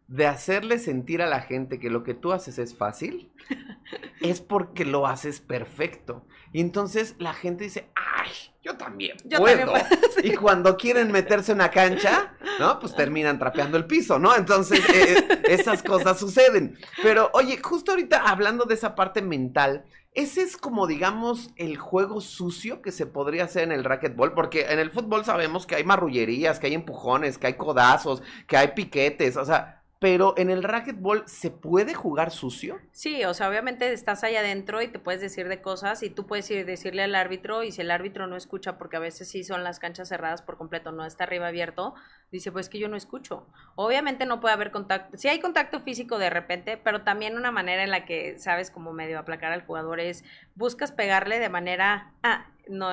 [0.08, 3.30] de hacerle sentir a la gente que lo que tú haces es fácil,
[4.20, 6.26] es porque lo haces perfecto.
[6.52, 9.72] Y entonces la gente dice, ay, yo también puedo.
[10.24, 12.80] Y cuando quieren meterse en una cancha, ¿no?
[12.80, 14.34] Pues terminan trapeando el piso, ¿no?
[14.34, 16.76] Entonces eh, eh, esas cosas suceden.
[17.02, 22.20] Pero oye, justo ahorita hablando de esa parte mental, ese es como, digamos, el juego
[22.20, 25.84] sucio que se podría hacer en el racquetball, porque en el fútbol sabemos que hay
[25.84, 30.62] marrullerías, que hay empujones, que hay codazos, que hay piquetes, o sea, pero en el
[30.62, 32.78] racquetball, ¿se puede jugar sucio?
[32.90, 36.26] Sí, o sea, obviamente estás ahí adentro y te puedes decir de cosas y tú
[36.26, 39.44] puedes ir decirle al árbitro y si el árbitro no escucha, porque a veces sí
[39.44, 41.94] son las canchas cerradas por completo, no está arriba abierto,
[42.30, 43.46] dice, pues que yo no escucho.
[43.74, 47.82] Obviamente no puede haber contacto, sí hay contacto físico de repente, pero también una manera
[47.82, 52.46] en la que sabes como medio aplacar al jugador es, buscas pegarle de manera, ah,
[52.68, 52.92] no,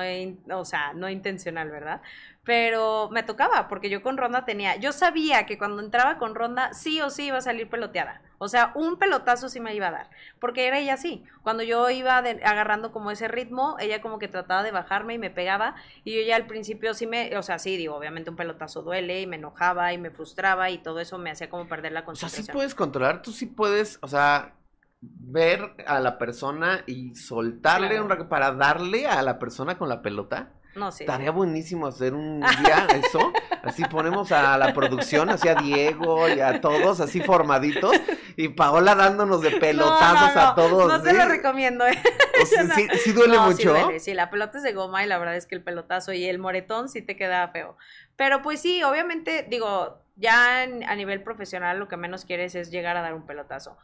[0.58, 2.02] o sea, no intencional, ¿verdad?
[2.44, 6.72] Pero me tocaba, porque yo con ronda tenía, yo sabía que cuando entraba con ronda,
[6.74, 8.22] sí o sí iba a salir peloteada.
[8.38, 11.24] O sea, un pelotazo sí me iba a dar, porque era ella así.
[11.42, 15.30] Cuando yo iba agarrando como ese ritmo, ella como que trataba de bajarme y me
[15.30, 15.74] pegaba,
[16.04, 19.20] y yo ya al principio sí me, o sea, sí, digo, obviamente un pelotazo duele
[19.20, 22.42] y me enojaba y me frustraba y todo eso me hacía como perder la concentración.
[22.42, 24.54] O sea, sí puedes controlar, tú sí puedes, o sea,
[25.00, 30.02] ver a la persona y soltarle un un para darle a la persona con la
[30.02, 30.52] pelota.
[30.78, 31.04] No sé.
[31.04, 33.32] Estaría buenísimo hacer un día eso.
[33.62, 37.92] Así ponemos a la producción, así a Diego y a todos así formaditos.
[38.36, 40.88] Y Paola dándonos de pelotazos a todos.
[40.88, 41.98] No te lo recomiendo, ¿eh?
[43.04, 43.74] sí, duele mucho.
[43.90, 46.24] Sí, sí, la pelota es de goma y la verdad es que el pelotazo y
[46.26, 47.76] el moretón sí te queda feo.
[48.16, 52.96] Pero pues sí, obviamente, digo, ya a nivel profesional lo que menos quieres es llegar
[52.96, 53.76] a dar un pelotazo.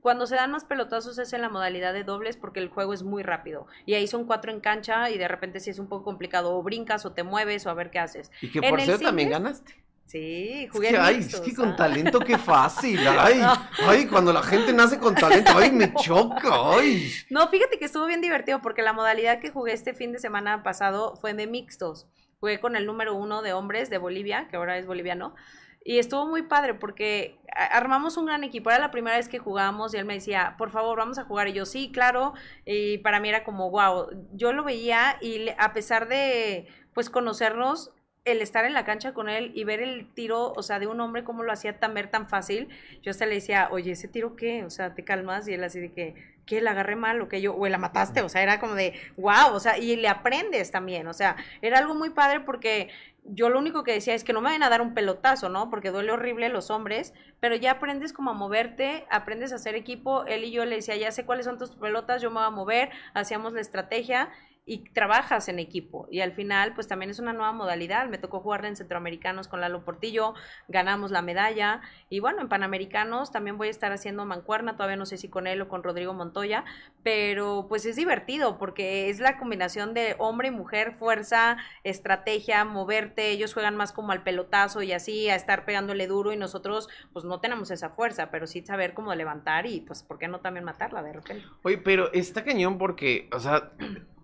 [0.00, 3.02] Cuando se dan más pelotazos es en la modalidad de dobles porque el juego es
[3.02, 3.66] muy rápido.
[3.84, 6.56] Y ahí son cuatro en cancha y de repente sí es un poco complicado.
[6.56, 8.30] O brincas o te mueves o a ver qué haces.
[8.40, 9.86] Y que por cierto también ganaste.
[10.06, 10.88] Sí, jugué.
[10.88, 13.00] Es que, ay, es que con talento qué fácil.
[13.18, 13.42] Ay,
[13.86, 16.48] ay, cuando la gente nace con talento, ay, me choca.
[16.76, 17.12] Ay.
[17.28, 20.62] No, fíjate que estuvo bien divertido porque la modalidad que jugué este fin de semana
[20.62, 22.06] pasado fue de mixtos.
[22.38, 25.34] Jugué con el número uno de hombres de Bolivia, que ahora es boliviano.
[25.88, 28.70] Y estuvo muy padre porque armamos un gran equipo.
[28.70, 31.46] Era la primera vez que jugábamos y él me decía, por favor, vamos a jugar.
[31.46, 32.34] Y yo, sí, claro.
[32.64, 34.08] Y para mí era como, wow.
[34.32, 37.92] Yo lo veía y a pesar de, pues, conocernos,
[38.24, 41.00] el estar en la cancha con él y ver el tiro, o sea, de un
[41.00, 42.68] hombre como lo hacía tan ver tan fácil,
[43.02, 44.64] yo hasta le decía, oye, ¿ese tiro qué?
[44.64, 47.40] O sea, te calmas y él así de que, que la agarré mal o que
[47.40, 50.72] yo, o la mataste, o sea, era como de, wow, o sea, y le aprendes
[50.72, 52.88] también, o sea, era algo muy padre porque
[53.28, 55.70] yo lo único que decía es que no me vayan a dar un pelotazo, ¿no?
[55.70, 60.24] Porque duele horrible los hombres, pero ya aprendes como a moverte, aprendes a hacer equipo.
[60.26, 62.50] Él y yo le decía, ya sé cuáles son tus pelotas, yo me voy a
[62.50, 64.30] mover, hacíamos la estrategia
[64.68, 66.08] y trabajas en equipo.
[66.10, 68.08] Y al final, pues también es una nueva modalidad.
[68.08, 70.34] Me tocó jugar en Centroamericanos con Lalo Portillo,
[70.66, 71.82] ganamos la medalla.
[72.10, 75.46] Y bueno, en Panamericanos también voy a estar haciendo mancuerna, todavía no sé si con
[75.46, 76.64] él o con Rodrigo Montoya,
[77.04, 83.30] pero pues es divertido porque es la combinación de hombre y mujer, fuerza, estrategia, moverte.
[83.30, 87.24] Ellos juegan más como al pelotazo y así, a estar pegándole duro y nosotros pues
[87.24, 90.64] no tenemos esa fuerza, pero sí saber cómo levantar y pues, ¿por qué no también
[90.64, 91.46] matarla de repente?
[91.62, 93.70] Oye, pero está cañón porque, o sea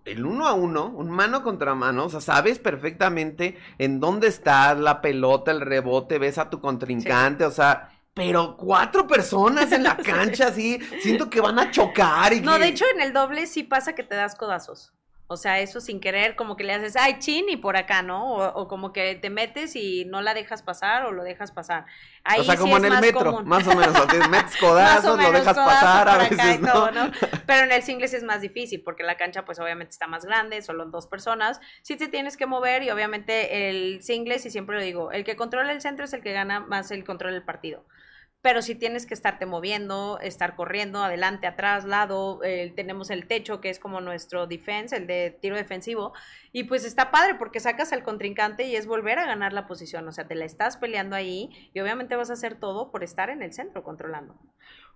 [0.05, 4.73] el uno a uno, un mano contra mano, o sea, sabes perfectamente en dónde está
[4.75, 9.97] la pelota, el rebote, ves a tu contrincante, o sea, pero cuatro personas en la
[10.05, 13.63] cancha, así, siento que van a chocar y No, de hecho en el doble sí
[13.63, 14.93] pasa que te das codazos.
[15.27, 18.35] O sea, eso sin querer, como que le haces, ay, chin, y por acá, ¿no?
[18.35, 21.85] O, como que te metes y no la dejas pasar o lo dejas pasar.
[22.23, 23.93] Ahí o sea, como en el metro, más o menos.
[24.03, 26.89] O metes codazos, lo dejas pasar a veces, ¿no?
[27.47, 30.61] Pero en el singles es más difícil porque la cancha, pues obviamente está más grande,
[30.61, 31.61] solo dos personas.
[31.81, 35.35] Sí te tienes que mover y obviamente el singles, y siempre lo digo, el que
[35.35, 37.85] controla el centro es el que gana más el control del partido
[38.43, 43.61] pero si tienes que estarte moviendo, estar corriendo adelante, atrás, lado, eh, tenemos el techo
[43.61, 46.11] que es como nuestro defense, el de tiro defensivo,
[46.51, 50.05] y pues está padre porque sacas al contrincante y es volver a ganar la posición,
[50.09, 53.29] o sea, te la estás peleando ahí y obviamente vas a hacer todo por estar
[53.29, 54.35] en el centro controlando.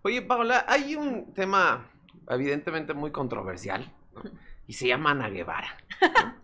[0.02, 1.90] Oye, Paola, hay un tema
[2.30, 3.94] evidentemente muy controversial
[4.68, 5.78] y se llama Ana Guevara.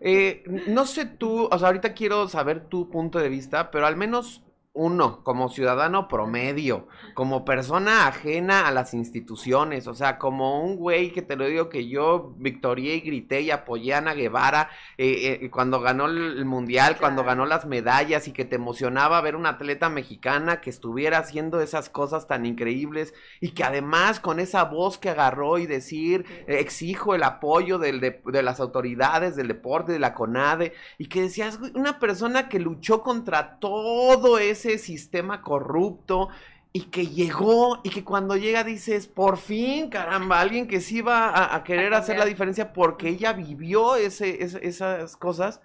[0.00, 3.96] Eh, no sé tú, o sea, ahorita quiero saber tu punto de vista, pero al
[3.96, 4.42] menos
[4.74, 11.12] uno, como ciudadano promedio, como persona ajena a las instituciones, o sea, como un güey
[11.12, 15.40] que te lo digo que yo victorié y grité y apoyé a Ana Guevara eh,
[15.42, 19.50] eh, cuando ganó el mundial, cuando ganó las medallas y que te emocionaba ver una
[19.50, 24.96] atleta mexicana que estuviera haciendo esas cosas tan increíbles y que además con esa voz
[24.96, 29.98] que agarró y decir exijo el apoyo del de, de las autoridades del deporte, de
[29.98, 36.28] la CONADE y que decías una persona que luchó contra todo eso ese sistema corrupto
[36.72, 41.54] y que llegó y que cuando llega dices, por fin, caramba, alguien que sí va
[41.54, 45.60] a, querer hacer la diferencia porque ella vivió ese, esas cosas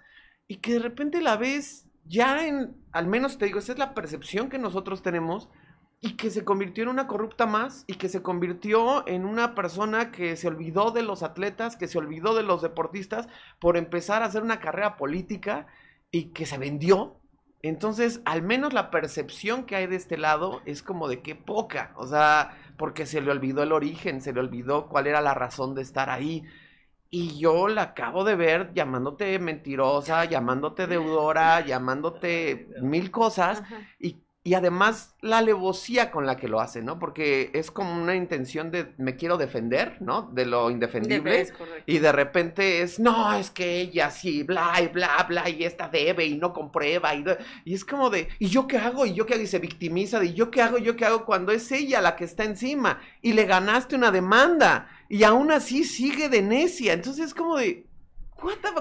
[0.46, 3.94] y que de repente la ves ya en, al menos te digo, esa es la
[3.94, 5.48] percepción que nosotros tenemos
[6.00, 10.12] y que se convirtió en una corrupta más y que se convirtió en una persona
[10.12, 14.26] que se olvidó de los atletas, que se olvidó de los deportistas por empezar a
[14.26, 15.66] hacer una carrera política
[16.10, 17.17] y que se vendió
[17.62, 21.92] entonces, al menos la percepción que hay de este lado es como de qué poca,
[21.96, 25.74] o sea, porque se le olvidó el origen, se le olvidó cuál era la razón
[25.74, 26.44] de estar ahí.
[27.10, 33.62] Y yo la acabo de ver llamándote mentirosa, llamándote deudora, llamándote mil cosas,
[33.98, 34.18] y
[34.48, 36.98] y además la alevosía con la que lo hace, ¿no?
[36.98, 40.22] Porque es como una intención de me quiero defender, ¿no?
[40.32, 41.52] De lo indefendible.
[41.84, 45.90] y de repente es, no, es que ella sí, bla, y bla, bla, y esta
[45.90, 47.14] debe y no comprueba.
[47.14, 47.26] Y,
[47.66, 49.04] y es como de, ¿y yo qué hago?
[49.04, 49.42] ¿Y yo qué hago?
[49.42, 50.78] Y se victimiza de, ¿y yo qué hago?
[50.78, 51.26] ¿Y yo qué hago?
[51.26, 55.84] Cuando es ella la que está encima y le ganaste una demanda y aún así
[55.84, 56.94] sigue de necia.
[56.94, 57.84] Entonces es como de,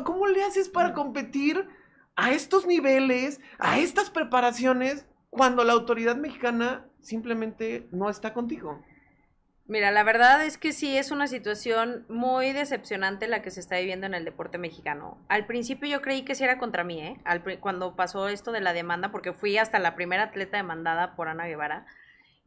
[0.05, 1.67] ¿cómo le haces para competir
[2.15, 5.05] a estos niveles, a estas preparaciones?
[5.37, 8.83] Cuando la autoridad mexicana simplemente no está contigo.
[9.69, 13.77] Mira, la verdad es que sí es una situación muy decepcionante la que se está
[13.77, 15.17] viviendo en el deporte mexicano.
[15.27, 17.21] Al principio yo creí que sí era contra mí, ¿eh?
[17.59, 21.47] cuando pasó esto de la demanda, porque fui hasta la primera atleta demandada por Ana
[21.47, 21.85] Guevara.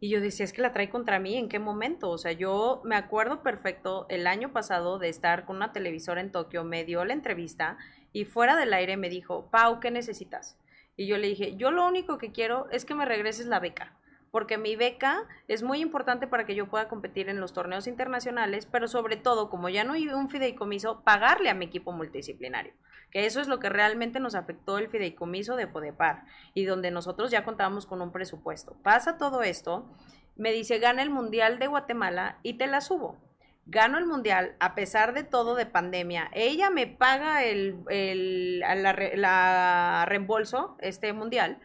[0.02, 2.08] Y yo decía, es que la trae contra mí, ¿en qué momento?
[2.08, 6.32] O sea, yo me acuerdo perfecto el año pasado de estar con una televisora en
[6.32, 7.76] Tokio, me dio la entrevista
[8.14, 10.56] y fuera del aire me dijo, Pau, ¿qué necesitas?
[10.96, 13.98] Y yo le dije, yo lo único que quiero es que me regreses la beca,
[14.30, 18.66] porque mi beca es muy importante para que yo pueda competir en los torneos internacionales,
[18.70, 22.74] pero sobre todo, como ya no hay un fideicomiso, pagarle a mi equipo multidisciplinario,
[23.10, 26.24] que eso es lo que realmente nos afectó el fideicomiso de Podepar
[26.54, 28.76] y donde nosotros ya contábamos con un presupuesto.
[28.82, 29.90] Pasa todo esto,
[30.36, 33.29] me dice, gana el Mundial de Guatemala y te la subo
[33.66, 36.30] gano el mundial a pesar de todo de pandemia.
[36.32, 41.58] Ella me paga el, la, reembolso, este mundial,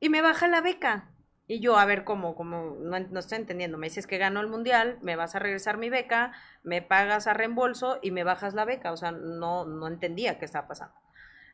[0.00, 1.10] y me baja la beca.
[1.46, 2.36] Y yo, a ver, ¿cómo?
[2.36, 2.76] ¿Cómo?
[2.78, 3.76] No, no, estoy entendiendo.
[3.76, 7.34] Me dices que gano el mundial, me vas a regresar mi beca, me pagas a
[7.34, 8.92] reembolso y me bajas la beca.
[8.92, 10.94] O sea, no, no entendía qué estaba pasando.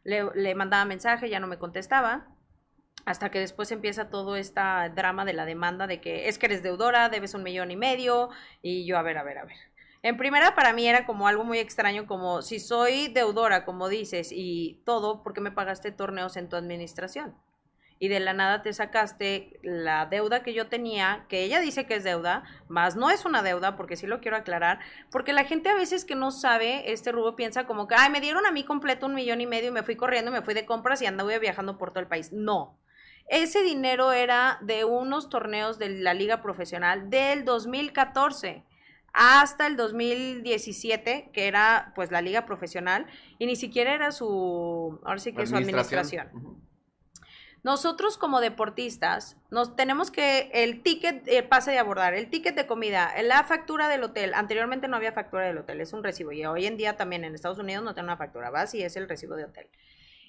[0.04, 2.35] Le, le mandaba mensaje, ya no me contestaba
[3.04, 4.60] hasta que después empieza todo este
[4.94, 8.30] drama de la demanda de que es que eres deudora, debes un millón y medio,
[8.62, 9.56] y yo, a ver, a ver, a ver.
[10.02, 14.30] En primera, para mí era como algo muy extraño, como si soy deudora, como dices,
[14.32, 17.34] y todo, ¿por qué me pagaste torneos en tu administración?
[17.98, 21.94] Y de la nada te sacaste la deuda que yo tenía, que ella dice que
[21.94, 24.80] es deuda, más no es una deuda, porque sí lo quiero aclarar,
[25.10, 28.20] porque la gente a veces que no sabe, este rubo piensa como que, ay, me
[28.20, 30.66] dieron a mí completo un millón y medio y me fui corriendo, me fui de
[30.66, 32.32] compras y anduve viajando por todo el país.
[32.32, 32.78] No,
[33.28, 38.64] ese dinero era de unos torneos de la liga profesional del 2014
[39.12, 43.06] hasta el 2017, que era pues la liga profesional,
[43.38, 46.28] y ni siquiera era su, ahora sí que su administración.
[47.62, 52.66] Nosotros como deportistas nos tenemos que el ticket el pase de abordar, el ticket de
[52.66, 54.34] comida, la factura del hotel.
[54.34, 57.34] Anteriormente no había factura del hotel, es un recibo y hoy en día también en
[57.34, 59.66] Estados Unidos no tiene una factura, va y es el recibo de hotel.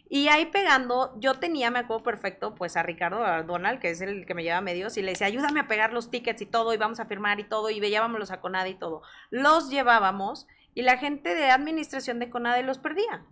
[0.10, 4.26] Y ahí pegando, yo tenía, me acuerdo perfecto, pues a Ricardo Donald, que es el
[4.26, 6.78] que me lleva medios, y le decía, ayúdame a pegar los tickets y todo, y
[6.78, 9.02] vamos a firmar y todo, y llevábamos a Conade y todo.
[9.30, 13.26] Los llevábamos y la gente de administración de Conade los perdía.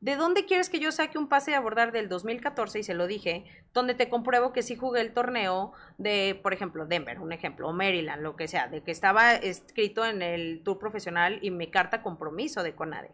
[0.00, 2.78] ¿De dónde quieres que yo saque un pase de abordar del 2014?
[2.78, 6.84] Y se lo dije, donde te compruebo que sí jugué el torneo de, por ejemplo,
[6.86, 10.78] Denver, un ejemplo, o Maryland, lo que sea, de que estaba escrito en el tour
[10.78, 13.12] profesional y mi carta compromiso de CONADE.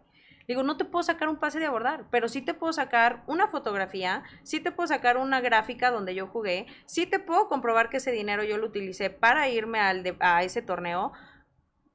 [0.51, 3.47] Digo, no te puedo sacar un pase de abordar, pero sí te puedo sacar una
[3.47, 7.99] fotografía, sí te puedo sacar una gráfica donde yo jugué, sí te puedo comprobar que
[7.99, 11.13] ese dinero yo lo utilicé para irme al a ese torneo.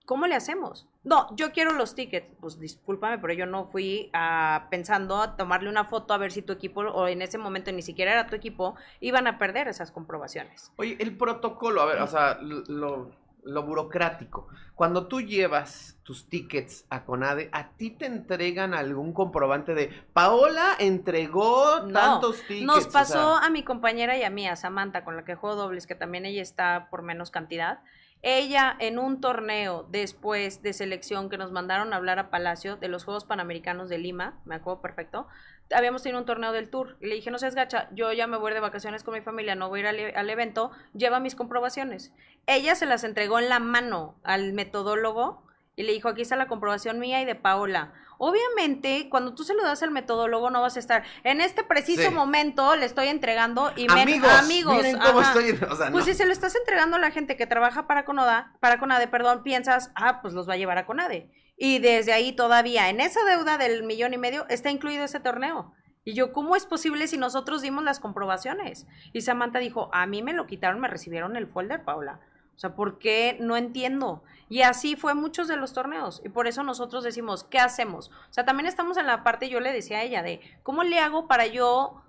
[0.05, 0.87] ¿Cómo le hacemos?
[1.05, 2.33] no, yo quiero los tickets.
[2.39, 6.41] Pues discúlpame, pero yo no fui a, pensando a tomarle una foto a ver si
[6.41, 9.91] tu equipo, o en ese momento ni siquiera era tu equipo, iban a perder esas
[9.91, 10.71] comprobaciones.
[10.77, 13.11] Oye, el protocolo, a ver, o sea, lo,
[13.45, 14.47] lo burocrático.
[14.73, 20.75] Cuando tú llevas tus tickets a Conade, ¿a ti te entregan algún comprobante de Paola
[20.79, 22.65] entregó tantos tickets?
[22.65, 25.87] Nos pasó a mi compañera y a mí, a Samantha, con la que juego dobles,
[25.87, 27.79] que también ella está por menos cantidad.
[28.21, 32.87] Ella en un torneo después de selección que nos mandaron a hablar a Palacio de
[32.87, 35.27] los Juegos Panamericanos de Lima, me acuerdo perfecto,
[35.73, 38.37] habíamos tenido un torneo del tour y le dije, no seas gacha, yo ya me
[38.37, 41.35] voy de vacaciones con mi familia, no voy a ir al, al evento, lleva mis
[41.35, 42.11] comprobaciones.
[42.47, 45.43] Ella se las entregó en la mano al metodólogo
[45.75, 47.93] y le dijo, aquí está la comprobación mía y de Paola.
[48.17, 52.11] Obviamente, cuando tú se lo das al metodólogo, no vas a estar, en este preciso
[52.11, 56.13] momento le estoy entregando y me amigos, amigos miren cómo estoy, o sea, pues si
[56.13, 59.91] se lo estás entregando a la gente que trabaja para Conoda, para Conade, perdón, piensas,
[59.95, 61.29] ah, pues los va a llevar a Conade.
[61.57, 65.73] Y desde ahí todavía, en esa deuda del millón y medio, está incluido ese torneo.
[66.03, 68.85] Y yo, ¿cómo es posible si nosotros dimos las comprobaciones?
[69.11, 72.19] Y Samantha dijo, a mí me lo quitaron, me recibieron el folder, Paula.
[72.55, 73.37] O sea, ¿por qué?
[73.41, 74.23] No entiendo.
[74.47, 76.21] Y así fue muchos de los torneos.
[76.23, 78.11] Y por eso nosotros decimos, ¿qué hacemos?
[78.29, 80.99] O sea, también estamos en la parte, yo le decía a ella, de cómo le
[80.99, 82.01] hago para yo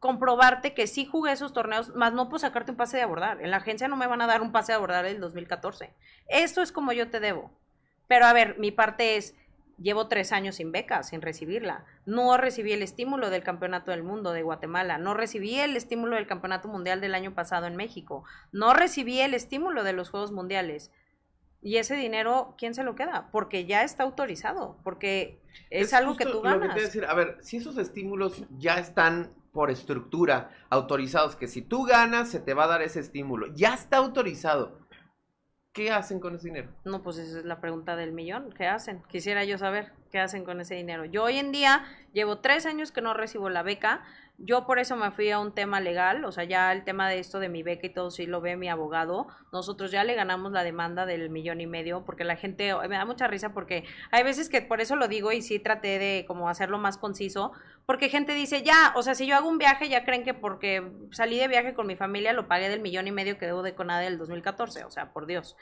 [0.00, 3.40] comprobarte que sí jugué esos torneos, más no puedo sacarte un pase de abordar.
[3.40, 5.94] En la agencia no me van a dar un pase de abordar del 2014.
[6.26, 7.52] Esto es como yo te debo.
[8.12, 9.34] Pero a ver, mi parte es,
[9.78, 11.86] Llevo tres años sin beca, sin recibirla.
[12.04, 14.98] No recibí el estímulo del Campeonato del Mundo de Guatemala.
[14.98, 18.22] No recibí el estímulo del Campeonato Mundial del año pasado en México.
[18.52, 20.92] No recibí el estímulo de los Juegos Mundiales.
[21.62, 23.30] Y ese dinero, ¿quién se lo queda?
[23.32, 25.40] Porque ya está autorizado, porque
[25.70, 26.76] es, algo que tú ganas.
[26.76, 32.28] decir, a ver, si esos estímulos ya están por estructura autorizados, que si tú ganas,
[32.28, 34.81] se te va a dar ese estímulo, ya está autorizado.
[35.72, 36.68] ¿Qué hacen con ese dinero?
[36.84, 38.52] No, pues esa es la pregunta del millón.
[38.52, 39.02] ¿Qué hacen?
[39.08, 41.06] Quisiera yo saber qué hacen con ese dinero.
[41.06, 44.02] Yo hoy en día llevo tres años que no recibo la beca.
[44.36, 47.20] Yo por eso me fui a un tema legal, o sea, ya el tema de
[47.20, 49.28] esto de mi beca y todo sí lo ve mi abogado.
[49.50, 53.06] Nosotros ya le ganamos la demanda del millón y medio porque la gente, me da
[53.06, 56.50] mucha risa porque hay veces que por eso lo digo y sí traté de como
[56.50, 57.52] hacerlo más conciso,
[57.86, 60.92] porque gente dice, ya, o sea, si yo hago un viaje, ya creen que porque
[61.10, 63.74] salí de viaje con mi familia lo pagué del millón y medio que debo de
[63.74, 65.56] Conade del 2014, o sea, por Dios.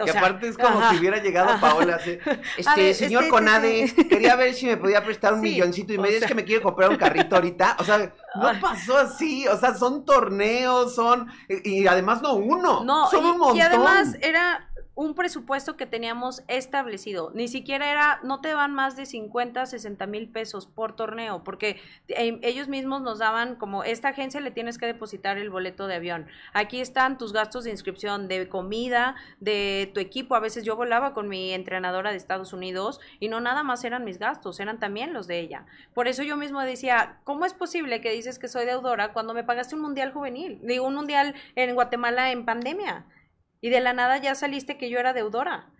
[0.00, 2.18] O que aparte es como si hubiera llegado Paola así,
[2.56, 6.26] este, señor este, Conade, quería ver si me podía prestar un milloncito y medio, es
[6.26, 10.04] que me quiere comprar un carrito ahorita, o sea, no pasó así, o sea, son
[10.04, 13.56] torneos, son, y, además no uno, no, son un montón.
[13.56, 14.67] Y además era,
[14.98, 17.30] un presupuesto que teníamos establecido.
[17.32, 21.80] Ni siquiera era, no te van más de 50, 60 mil pesos por torneo, porque
[22.08, 25.94] eh, ellos mismos nos daban como, esta agencia le tienes que depositar el boleto de
[25.94, 26.26] avión.
[26.52, 30.34] Aquí están tus gastos de inscripción, de comida, de tu equipo.
[30.34, 34.04] A veces yo volaba con mi entrenadora de Estados Unidos y no nada más eran
[34.04, 35.64] mis gastos, eran también los de ella.
[35.94, 39.44] Por eso yo mismo decía, ¿cómo es posible que dices que soy deudora cuando me
[39.44, 40.58] pagaste un mundial juvenil?
[40.64, 43.04] Digo, un mundial en Guatemala en pandemia.
[43.60, 45.70] Y de la nada ya saliste que yo era deudora.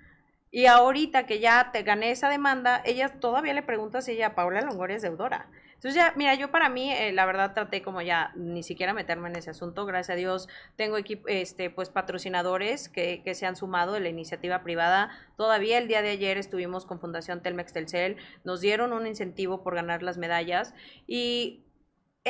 [0.50, 4.62] Y ahorita que ya te gané esa demanda, ella todavía le pregunta si ella, Paula
[4.62, 5.48] Longoria, es deudora.
[5.78, 9.28] Entonces ya, mira, yo para mí, eh, la verdad traté como ya ni siquiera meterme
[9.28, 9.86] en ese asunto.
[9.86, 14.64] Gracias a Dios tengo este, pues patrocinadores que, que se han sumado de la iniciativa
[14.64, 15.10] privada.
[15.36, 19.76] Todavía el día de ayer estuvimos con Fundación Telmex Telcel, nos dieron un incentivo por
[19.76, 20.74] ganar las medallas
[21.06, 21.62] y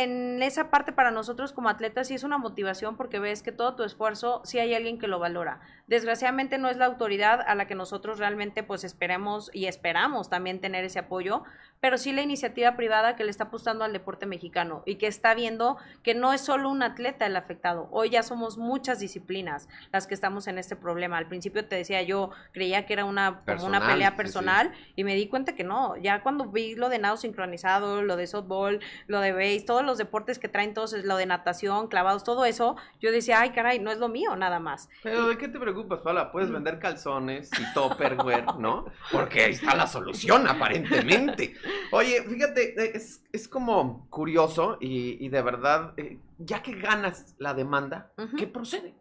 [0.02, 3.74] en esa parte para nosotros como atletas sí es una motivación porque ves que todo
[3.74, 5.60] tu esfuerzo sí hay alguien que lo valora.
[5.88, 10.60] Desgraciadamente no es la autoridad a la que nosotros realmente pues esperemos y esperamos también
[10.60, 11.42] tener ese apoyo,
[11.80, 15.34] pero sí la iniciativa privada que le está apostando al deporte mexicano y que está
[15.34, 17.88] viendo que no es solo un atleta el afectado.
[17.90, 21.18] Hoy ya somos muchas disciplinas las que estamos en este problema.
[21.18, 25.14] Al principio te decía yo, creía que era una, como una pelea personal y me
[25.14, 25.96] di cuenta que no.
[25.96, 29.98] Ya cuando vi lo de nado sincronizado, lo de softball, lo de base, todos los
[29.98, 33.90] deportes que traen todos, lo de natación, clavados, todo eso, yo decía, ay caray, no
[33.90, 34.88] es lo mío nada más.
[35.02, 36.32] Pero ¿de qué te preocupas, Paula?
[36.32, 38.86] Puedes vender calzones y topperware, ¿no?
[39.12, 41.54] Porque ahí está la solución, aparentemente.
[41.92, 42.92] Oye, fíjate, eh,
[43.32, 48.94] es, como curioso y, de verdad, eh, ya que ganas la demanda, ¿qué procede?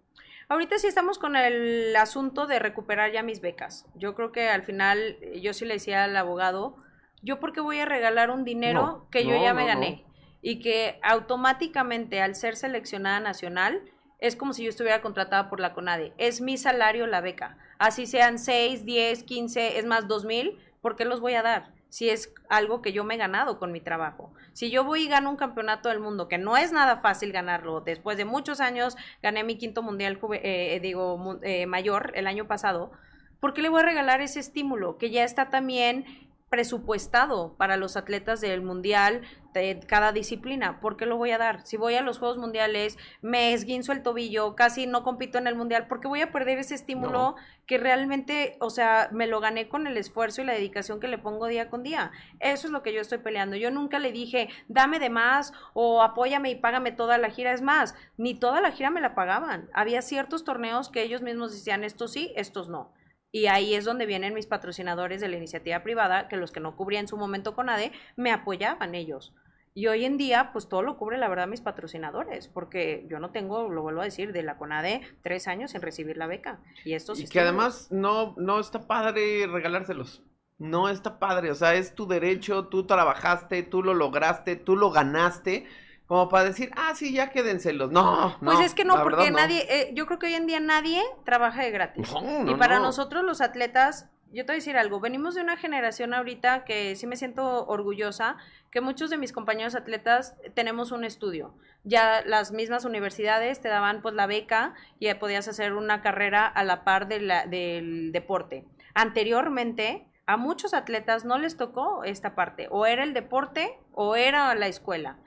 [0.49, 3.85] Ahorita sí estamos con el asunto de recuperar ya mis becas.
[3.95, 6.77] Yo creo que al final, eh, yo sí le decía al abogado,
[7.21, 10.05] yo porque voy a regalar un dinero que yo ya me gané
[10.41, 13.81] y que automáticamente al ser seleccionada nacional
[14.19, 16.13] es como si yo estuviera contratada por la CONADE.
[16.17, 17.57] Es mi salario la beca.
[17.77, 21.73] Así sean 6, 10, 15, es más 2 mil, ¿por qué los voy a dar?
[21.89, 24.33] Si es algo que yo me he ganado con mi trabajo.
[24.53, 27.81] Si yo voy y gano un campeonato del mundo, que no es nada fácil ganarlo,
[27.81, 32.91] después de muchos años gané mi quinto mundial, eh, digo, eh, mayor el año pasado,
[33.39, 37.97] ¿por qué le voy a regalar ese estímulo que ya está también presupuestado para los
[37.97, 39.21] atletas del mundial
[39.53, 40.79] de cada disciplina.
[40.79, 41.65] ¿Por qué lo voy a dar?
[41.65, 45.55] Si voy a los Juegos Mundiales, me esguinzo el tobillo, casi no compito en el
[45.55, 47.35] mundial, ¿por qué voy a perder ese estímulo
[47.65, 51.17] que realmente, o sea, me lo gané con el esfuerzo y la dedicación que le
[51.17, 52.11] pongo día con día?
[52.39, 53.55] Eso es lo que yo estoy peleando.
[53.55, 57.51] Yo nunca le dije, dame de más o apóyame y págame toda la gira.
[57.51, 59.69] Es más, ni toda la gira me la pagaban.
[59.73, 62.91] Había ciertos torneos que ellos mismos decían, estos sí, estos no.
[63.31, 66.75] Y ahí es donde vienen mis patrocinadores de la iniciativa privada, que los que no
[66.75, 69.33] cubría en su momento con ADE, me apoyaban ellos.
[69.73, 73.29] Y hoy en día, pues todo lo cubre, la verdad, mis patrocinadores, porque yo no
[73.29, 76.59] tengo, lo vuelvo a decir, de la CONADE tres años sin recibir la beca.
[76.83, 80.23] Y esto Y que además no, no está padre regalárselos.
[80.57, 84.89] No está padre, o sea, es tu derecho, tú trabajaste, tú lo lograste, tú lo
[84.89, 85.67] ganaste
[86.07, 87.91] como para decir, ah, sí, ya quédenselos.
[87.91, 88.37] No, no.
[88.39, 91.63] Pues es que no, porque nadie, eh, yo creo que hoy en día nadie trabaja
[91.63, 92.09] de gratis.
[92.45, 96.13] y para nosotros los atletas, yo te voy a decir algo, venimos de una generación
[96.13, 98.37] ahorita que sí me siento orgullosa,
[98.71, 101.55] que muchos de mis compañeros atletas tenemos un estudio.
[101.83, 106.63] Ya las mismas universidades te daban pues la beca y podías hacer una carrera a
[106.63, 108.65] la par de la, del deporte.
[108.93, 114.53] Anteriormente, a muchos atletas no les tocó esta parte, o era el deporte o era
[114.55, 115.17] la escuela.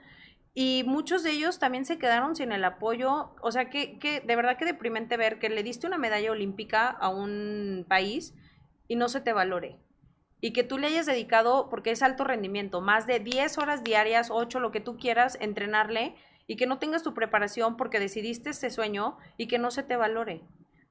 [0.53, 3.33] Y muchos de ellos también se quedaron sin el apoyo.
[3.41, 6.89] O sea, que, que de verdad que deprimente ver que le diste una medalla olímpica
[6.89, 8.33] a un país
[8.87, 9.79] y no se te valore.
[10.41, 14.29] Y que tú le hayas dedicado, porque es alto rendimiento, más de 10 horas diarias,
[14.31, 16.15] 8, lo que tú quieras, entrenarle,
[16.47, 19.95] y que no tengas tu preparación porque decidiste ese sueño y que no se te
[19.95, 20.41] valore.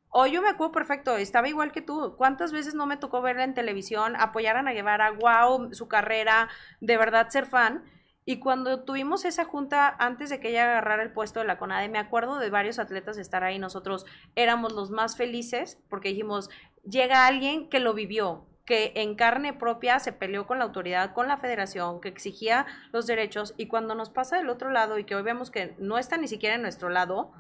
[0.09, 2.15] Hoy yo me acuerdo perfecto, estaba igual que tú.
[2.17, 6.49] ¿Cuántas veces no me tocó verla en televisión, apoyar a Ana Guevara, wow, su carrera,
[6.81, 7.85] de verdad ser fan?
[8.31, 11.89] Y cuando tuvimos esa junta, antes de que ella agarrara el puesto de la CONADE,
[11.89, 13.59] me acuerdo de varios atletas estar ahí.
[13.59, 14.07] Nosotros
[14.37, 16.49] éramos los más felices porque dijimos,
[16.89, 21.27] llega alguien que lo vivió, que en carne propia se peleó con la autoridad, con
[21.27, 23.53] la federación, que exigía los derechos.
[23.57, 26.29] Y cuando nos pasa del otro lado y que hoy vemos que no está ni
[26.29, 27.33] siquiera en nuestro lado,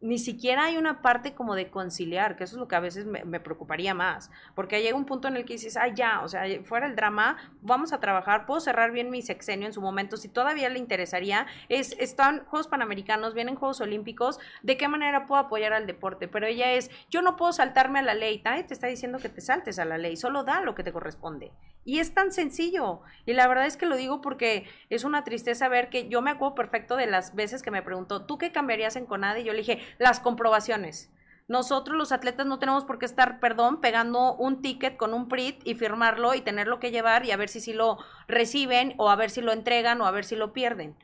[0.00, 3.06] ni siquiera hay una parte como de conciliar, que eso es lo que a veces
[3.06, 6.44] me, preocuparía más, porque llega un punto en el que dices, ay, ya, o sea,
[6.64, 10.28] fuera el drama, vamos a trabajar, puedo cerrar bien mi sexenio en su momento, si
[10.28, 15.72] todavía le interesaría, es, están Juegos Panamericanos, vienen Juegos Olímpicos, ¿de qué manera puedo apoyar
[15.72, 16.28] al deporte?
[16.28, 19.28] Pero ella es, yo no puedo saltarme a la ley, nadie te está diciendo que
[19.28, 21.52] te saltes a la ley, solo da lo que te corresponde.
[21.84, 23.00] Y es tan sencillo.
[23.24, 26.30] Y la verdad es que lo digo porque es una tristeza ver que yo me
[26.30, 29.40] acuerdo perfecto de las veces que me preguntó, ¿tú qué cambiarías en CONADE?
[29.40, 31.10] Y yo le dije, las comprobaciones.
[31.48, 35.66] Nosotros los atletas no tenemos por qué estar, perdón, pegando un ticket con un PRIT
[35.66, 39.16] y firmarlo y tenerlo que llevar y a ver si sí lo reciben o a
[39.16, 40.96] ver si lo entregan o a ver si lo pierden.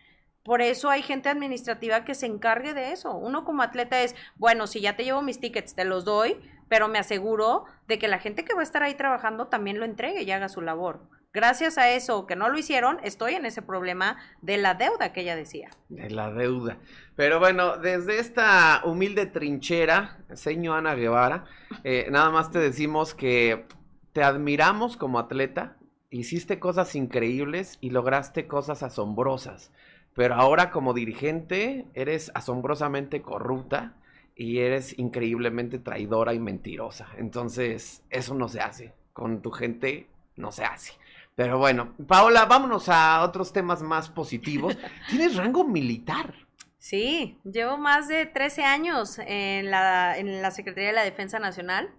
[0.45, 3.17] Por eso hay gente administrativa que se encargue de eso.
[3.17, 6.37] Uno como atleta es, bueno, si ya te llevo mis tickets, te los doy,
[6.69, 9.85] pero me aseguro de que la gente que va a estar ahí trabajando también lo
[9.85, 11.01] entregue y haga su labor.
[11.37, 15.21] Gracias a eso que no lo hicieron, estoy en ese problema de la deuda que
[15.21, 15.69] ella decía.
[15.91, 16.79] De la deuda.
[17.15, 21.45] Pero bueno, desde esta humilde trinchera, señor Ana Guevara,
[21.85, 23.67] eh, nada más te decimos que
[24.15, 25.77] te admiramos como atleta,
[26.09, 29.73] hiciste cosas increíbles y lograste cosas asombrosas.
[30.15, 33.99] Pero ahora como dirigente eres asombrosamente corrupta
[34.35, 37.09] y eres increíblemente traidora y mentirosa.
[37.19, 38.95] Entonces, eso no se hace.
[39.13, 40.95] Con tu gente no se hace.
[41.37, 44.77] Pero bueno, Paola, vámonos a otros temas más positivos.
[45.09, 46.35] Tienes rango militar.
[46.79, 51.91] Sí, llevo más de 13 años en la, en la Secretaría de la Defensa Nacional.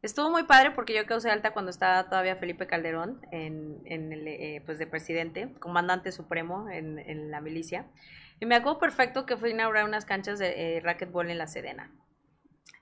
[0.00, 4.28] Estuvo muy padre porque yo causé alta cuando estaba todavía Felipe Calderón en, en el,
[4.28, 7.86] eh, pues de presidente, comandante supremo en, en la milicia.
[8.38, 11.48] Y me acuerdo perfecto que fui a inaugurar unas canchas de eh, racquetball en la
[11.48, 11.90] Sedena.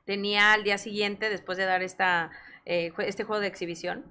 [0.05, 2.31] Tenía al día siguiente, después de dar esta,
[2.67, 4.05] eh, este juego de exhibición,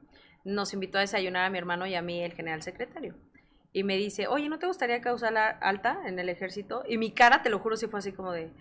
[0.46, 3.16] nos invitó a desayunar a mi hermano y a mí, el general secretario.
[3.74, 6.84] Y me dice, oye, ¿no te gustaría causar alta en el ejército?
[6.88, 8.52] Y mi cara, te lo juro, sí fue así como de,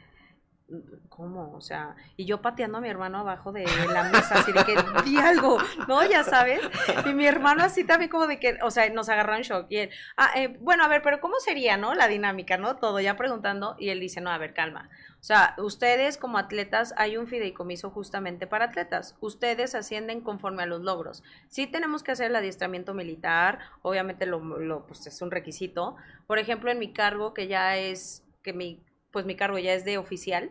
[1.11, 1.53] ¿Cómo?
[1.55, 4.75] O sea, y yo pateando a mi hermano abajo de la mesa, así de que
[5.05, 5.59] di algo,
[5.89, 6.03] ¿no?
[6.09, 6.61] Ya sabes.
[7.05, 9.67] Y mi hermano así también como de que, o sea, nos agarró en shock.
[9.69, 11.95] Y él, ah, eh, bueno, a ver, pero ¿cómo sería, no?
[11.95, 12.77] La dinámica, ¿no?
[12.77, 13.77] Todo ya preguntando.
[13.79, 14.89] Y él dice, no, a ver, calma.
[15.21, 19.17] O sea, ustedes como atletas, hay un fideicomiso justamente para atletas.
[19.21, 21.23] Ustedes ascienden conforme a los logros.
[21.49, 25.97] Sí tenemos que hacer el adiestramiento militar, obviamente lo, lo pues es un requisito.
[26.27, 28.83] Por ejemplo, en mi cargo, que ya es, que mi
[29.15, 30.51] pues mi cargo ya es de oficial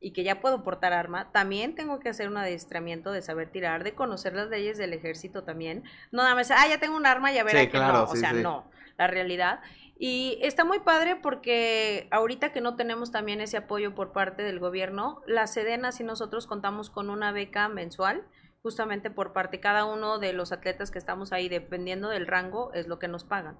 [0.00, 3.82] y que ya puedo portar arma, también tengo que hacer un adiestramiento de saber tirar,
[3.82, 5.82] de conocer las leyes del ejército también.
[6.12, 8.04] No nada más, ah, ya tengo un arma y a ver a claro, no.
[8.04, 9.58] O sea, no, la realidad.
[9.98, 14.60] Y está muy padre porque ahorita que no tenemos también ese apoyo por parte del
[14.60, 18.24] gobierno, la Sedena y nosotros contamos con una beca mensual
[18.62, 22.86] justamente por parte cada uno de los atletas que estamos ahí, dependiendo del rango, es
[22.86, 23.56] lo que nos pagan.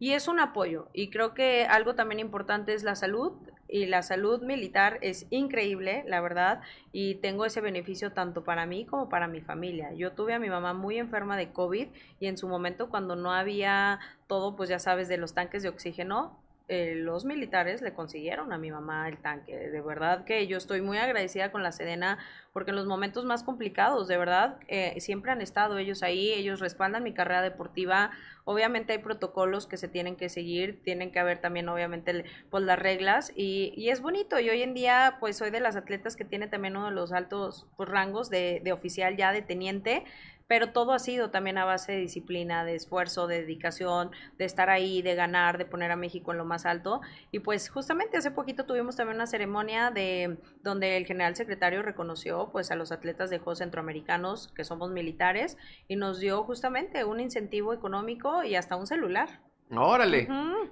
[0.00, 0.88] Y es un apoyo.
[0.94, 3.32] Y creo que algo también importante es la salud.
[3.68, 6.62] Y la salud militar es increíble, la verdad.
[6.90, 9.92] Y tengo ese beneficio tanto para mí como para mi familia.
[9.92, 11.86] Yo tuve a mi mamá muy enferma de COVID
[12.18, 15.68] y en su momento cuando no había todo, pues ya sabes, de los tanques de
[15.68, 16.39] oxígeno,
[16.72, 19.58] eh, los militares le consiguieron a mi mamá el tanque.
[19.58, 22.18] De verdad que yo estoy muy agradecida con la Sedena
[22.52, 26.60] porque en los momentos más complicados, de verdad, eh, siempre han estado ellos ahí, ellos
[26.60, 28.12] respaldan mi carrera deportiva.
[28.44, 32.78] Obviamente hay protocolos que se tienen que seguir, tienen que haber también obviamente pues las
[32.78, 34.38] reglas y, y es bonito.
[34.38, 37.10] Y hoy en día pues soy de las atletas que tiene también uno de los
[37.10, 40.04] altos pues, rangos de, de oficial ya de teniente
[40.50, 44.68] pero todo ha sido también a base de disciplina, de esfuerzo, de dedicación, de estar
[44.68, 47.00] ahí, de ganar, de poner a México en lo más alto.
[47.30, 52.50] Y pues justamente hace poquito tuvimos también una ceremonia de donde el general secretario reconoció
[52.50, 57.20] pues a los atletas de Juegos Centroamericanos que somos militares y nos dio justamente un
[57.20, 59.49] incentivo económico y hasta un celular.
[59.72, 60.28] Órale.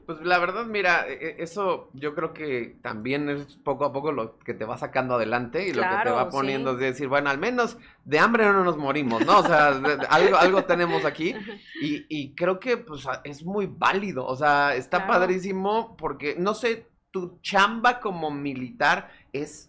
[0.06, 4.10] Pues la verdad, mira, e, e, eso yo creo que también es poco a poco
[4.10, 7.28] lo que te va sacando adelante y lo que te va poniendo es decir, bueno,
[7.30, 9.38] al menos de hambre no nos morimos, ¿no?
[9.38, 9.68] O sea,
[10.08, 11.34] algo, algo tenemos aquí
[11.82, 16.86] y, y, creo que pues es muy válido, o sea, está padrísimo porque, no sé,
[17.10, 19.67] tu chamba como militar es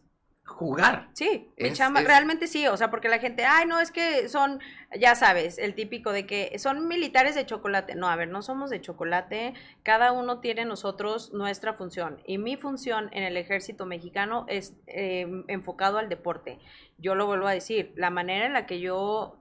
[0.49, 1.09] jugar.
[1.13, 4.59] Sí, mi chamba, realmente sí, o sea, porque la gente, ay, no, es que son,
[4.99, 7.95] ya sabes, el típico de que son militares de chocolate.
[7.95, 12.57] No, a ver, no somos de chocolate, cada uno tiene nosotros nuestra función y mi
[12.57, 16.59] función en el ejército mexicano es em, enfocado al deporte.
[16.97, 19.37] Yo lo vuelvo a decir, la manera en la que yo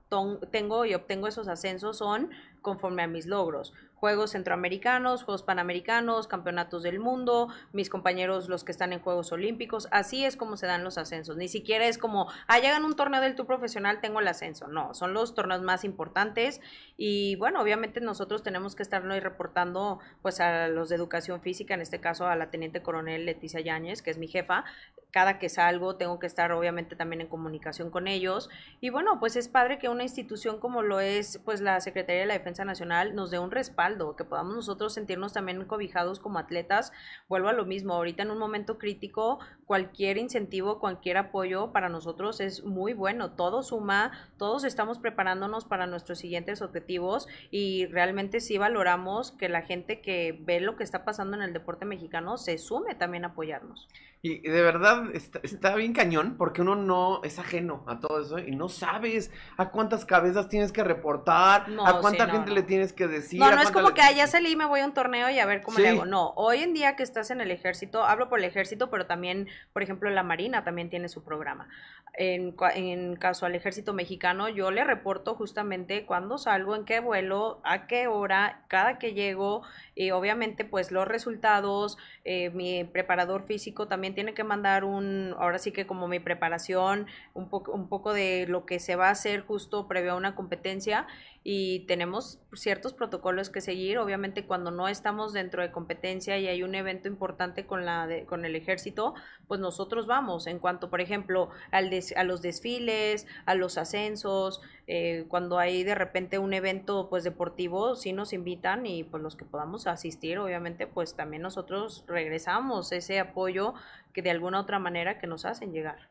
[0.53, 2.31] tengo y obtengo esos ascensos son
[2.61, 3.73] conforme a mis logros.
[3.99, 9.89] Juegos Centroamericanos, Juegos Panamericanos, Campeonatos del Mundo, mis compañeros los que están en Juegos Olímpicos,
[9.91, 11.37] así es como se dan los ascensos.
[11.37, 14.69] Ni siquiera es como, ah, llegan un torneo del Tour profesional, tengo el ascenso.
[14.69, 16.61] No, son los torneos más importantes
[16.97, 21.81] y bueno, obviamente nosotros tenemos que estarnos reportando pues a los de educación física, en
[21.81, 24.65] este caso a la teniente coronel Leticia Yáñez, que es mi jefa.
[25.11, 28.51] Cada que salgo tengo que estar obviamente también en comunicación con ellos
[28.81, 32.27] y bueno, pues es padre que una institución como lo es pues la Secretaría de
[32.27, 36.93] la Defensa Nacional nos dé un respaldo que podamos nosotros sentirnos también cobijados como atletas.
[37.29, 42.41] Vuelvo a lo mismo, ahorita en un momento crítico, cualquier incentivo, cualquier apoyo para nosotros
[42.41, 48.59] es muy bueno, todo suma, todos estamos preparándonos para nuestros siguientes objetivos y realmente sí
[48.59, 52.59] valoramos que la gente que ve lo que está pasando en el deporte mexicano se
[52.59, 53.89] sume también a apoyarnos.
[54.21, 58.57] Y de verdad está, bien cañón porque uno no es ajeno a todo eso y
[58.57, 63.41] no sabes a cuántas cabezas tienes que reportar, a cuánta gente le tienes que decir.
[63.41, 65.47] No, no es como que ah, ya salí, me voy a un torneo y a
[65.47, 66.05] ver cómo le hago.
[66.05, 69.49] No, hoy en día que estás en el ejército, hablo por el ejército, pero también,
[69.73, 71.69] por ejemplo, la Marina también tiene su programa.
[72.15, 77.61] En, en caso al ejército mexicano, yo le reporto justamente cuándo salgo, en qué vuelo,
[77.65, 79.63] a qué hora, cada que llego,
[79.99, 85.59] y obviamente pues los resultados, eh, mi preparador físico también tiene que mandar un, ahora
[85.59, 89.11] sí que como mi preparación, un poco, un poco de lo que se va a
[89.11, 91.09] hacer justo previo a una competencia
[91.45, 93.99] y tenemos ciertos protocolos que seguir.
[93.99, 98.45] Obviamente cuando no estamos dentro de competencia y hay un evento importante con, la con
[98.45, 99.15] el ejército,
[99.47, 100.47] pues nosotros vamos.
[100.47, 105.95] En cuanto, por ejemplo, al a los desfiles, a los ascensos, eh, cuando hay de
[105.95, 110.87] repente un evento pues deportivo, sí nos invitan y pues los que podamos asistir, obviamente
[110.87, 113.75] pues también nosotros regresamos ese apoyo
[114.13, 116.09] que de alguna otra manera que nos hacen llegar.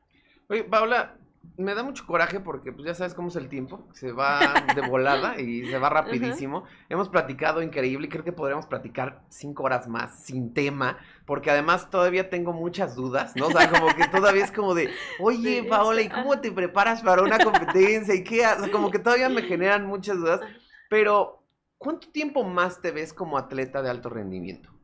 [0.49, 1.15] Oye, Paula,
[1.57, 4.39] me da mucho coraje porque pues ya sabes cómo es el tiempo, se va
[4.75, 6.65] de volada y se va rapidísimo.
[6.87, 11.89] Hemos platicado increíble y creo que podríamos platicar cinco horas más sin tema, porque además
[11.89, 13.47] todavía tengo muchas dudas, ¿no?
[13.47, 17.23] O sea, como que todavía es como de, oye, Paola, ¿y cómo te preparas para
[17.23, 18.13] una competencia?
[18.13, 18.45] ¿Y qué?
[18.45, 20.41] O sea, como que todavía me generan muchas dudas,
[20.89, 21.43] pero
[21.77, 24.76] ¿cuánto tiempo más te ves como atleta de alto rendimiento?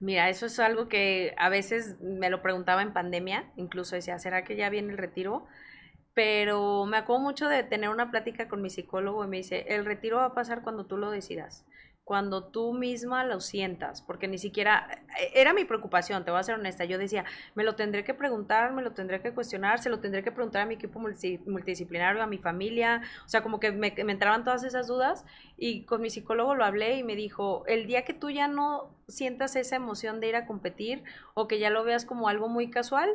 [0.00, 4.44] Mira, eso es algo que a veces me lo preguntaba en pandemia, incluso decía, ¿será
[4.44, 5.46] que ya viene el retiro?
[6.18, 9.84] pero me acuerdo mucho de tener una plática con mi psicólogo y me dice, el
[9.84, 11.64] retiro va a pasar cuando tú lo decidas,
[12.08, 16.42] cuando tú misma lo sientas, porque ni siquiera, e, era mi preocupación, te voy a
[16.42, 19.90] ser honesta, yo decía, me lo tendré que preguntar, me lo tendré que cuestionar, se
[19.90, 23.72] lo tendré que preguntar a mi equipo multidisciplinario, a mi familia, o sea, como que
[23.72, 25.26] me, me entraban todas esas dudas
[25.58, 28.88] y con mi psicólogo lo hablé y me dijo, el día que tú ya no
[29.06, 31.04] sientas esa emoción de ir a competir
[31.34, 33.10] o que ya lo veas como algo muy casual,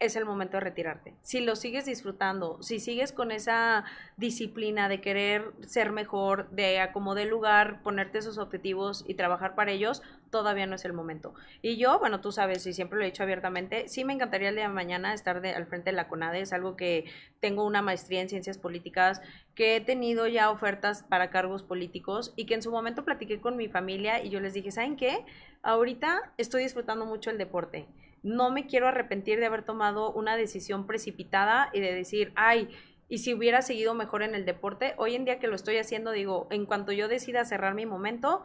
[0.00, 1.14] es el momento de retirarte.
[1.22, 3.84] Si lo sigues disfrutando, si sigues con esa
[4.16, 10.02] disciplina de querer ser mejor, de acomodar lugar, ponerte esos objetivos y trabajar para ellos,
[10.30, 11.34] todavía no es el momento.
[11.62, 14.54] Y yo, bueno, tú sabes, y siempre lo he dicho abiertamente, sí me encantaría el
[14.54, 17.06] día de mañana estar al frente de la CONADE, es algo que
[17.40, 19.20] tengo una maestría en ciencias políticas,
[19.56, 23.56] que he tenido ya ofertas para cargos políticos y que en su momento platiqué con
[23.56, 25.24] mi familia y yo les dije, ¿saben qué?
[25.62, 27.88] Ahorita estoy disfrutando mucho el deporte
[28.22, 32.68] no me quiero arrepentir de haber tomado una decisión precipitada y de decir, ay,
[33.08, 36.12] y si hubiera seguido mejor en el deporte, hoy en día que lo estoy haciendo,
[36.12, 38.42] digo, en cuanto yo decida cerrar mi momento,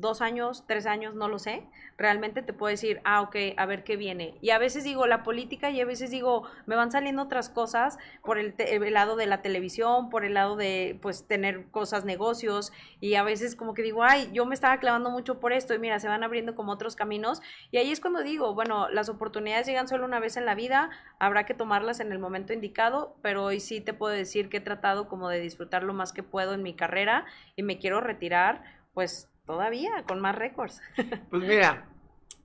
[0.00, 1.64] dos años, tres años, no lo sé,
[1.96, 4.34] realmente te puedo decir, ah, ok, a ver qué viene.
[4.40, 7.98] Y a veces digo la política y a veces digo, me van saliendo otras cosas
[8.24, 8.54] por el,
[8.92, 13.56] lado de la televisión, por el lado de, pues, tener cosas, negocios, y a veces
[13.56, 16.22] como que digo, ay, yo me estaba clavando mucho por esto y mira, se van
[16.22, 17.42] abriendo como otros caminos.
[17.70, 20.90] Y ahí es cuando digo, bueno, las oportunidades llegan solo una vez en la vida,
[21.18, 24.60] habrá que tomarlas en el momento indicado, pero hoy sí te puedo decir que he
[24.60, 27.26] tratado como de disfrutar lo más que puedo en mi carrera
[27.56, 28.62] y me quiero retirar,
[28.94, 30.80] pues Todavía, con más récords.
[31.30, 31.86] Pues mira,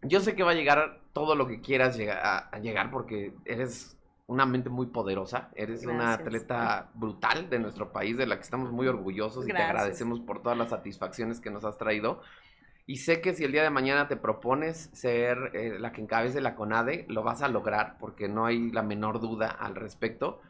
[0.01, 3.95] yo sé que va a llegar todo lo que quieras llegar a, llegar porque eres
[4.26, 8.72] una mente muy poderosa, eres una atleta brutal de nuestro país, de la que estamos
[8.72, 12.22] muy orgullosos y te agradecemos por todas las satisfacciones que nos has traído.
[12.88, 16.41] Y sé que si el día de mañana te propones ser eh, la que encabece
[16.41, 20.41] la CONADE, lo vas a lograr porque no hay la menor duda al respecto.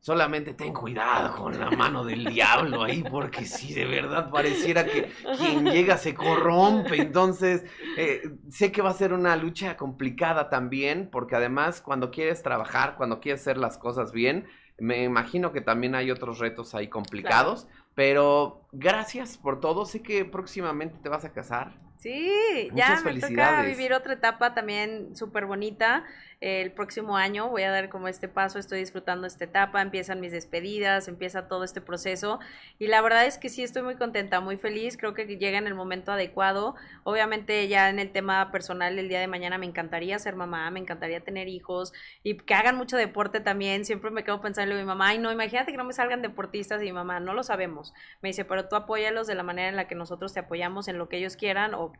[0.00, 5.12] Solamente ten cuidado con la mano del diablo ahí, porque si de verdad pareciera que
[5.36, 6.96] quien llega se corrompe.
[6.96, 7.64] Entonces,
[7.98, 12.94] eh, sé que va a ser una lucha complicada también, porque además cuando quieres trabajar,
[12.96, 14.46] cuando quieres hacer las cosas bien,
[14.78, 17.68] me imagino que también hay otros retos ahí complicados.
[17.94, 19.84] Pero gracias por todo.
[19.84, 21.74] Sé que próximamente te vas a casar.
[21.98, 26.04] Sí, ya me toca vivir otra etapa también súper bonita
[26.40, 30.32] el próximo año voy a dar como este paso, estoy disfrutando esta etapa, empiezan mis
[30.32, 32.40] despedidas, empieza todo este proceso
[32.78, 35.66] y la verdad es que sí estoy muy contenta, muy feliz, creo que llega en
[35.66, 36.76] el momento adecuado.
[37.04, 40.80] Obviamente ya en el tema personal el día de mañana me encantaría ser mamá, me
[40.80, 43.84] encantaría tener hijos y que hagan mucho deporte también.
[43.84, 46.80] Siempre me quedo pensando en mi mamá, ay no, imagínate que no me salgan deportistas
[46.80, 47.92] y mi mamá, no lo sabemos.
[48.22, 50.96] Me dice, pero tú apóyalos de la manera en la que nosotros te apoyamos en
[50.96, 51.92] lo que ellos quieran o,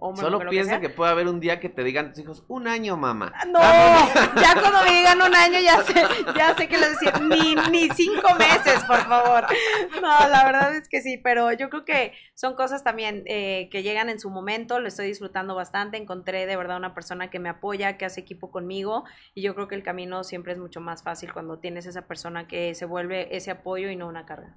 [0.00, 2.96] o, Solo piensa que, puede haber un día que te digan tus hijos, un año
[2.96, 3.34] mamá.
[3.46, 3.81] No,
[4.40, 5.94] ya cuando me digan un año ya sé,
[6.36, 9.46] ya sé que les decía, ni, ni cinco meses, por favor.
[10.00, 13.82] No, la verdad es que sí, pero yo creo que son cosas también eh, que
[13.82, 17.48] llegan en su momento, lo estoy disfrutando bastante, encontré de verdad una persona que me
[17.48, 19.04] apoya, que hace equipo conmigo
[19.34, 22.46] y yo creo que el camino siempre es mucho más fácil cuando tienes esa persona
[22.46, 24.56] que se vuelve ese apoyo y no una carga.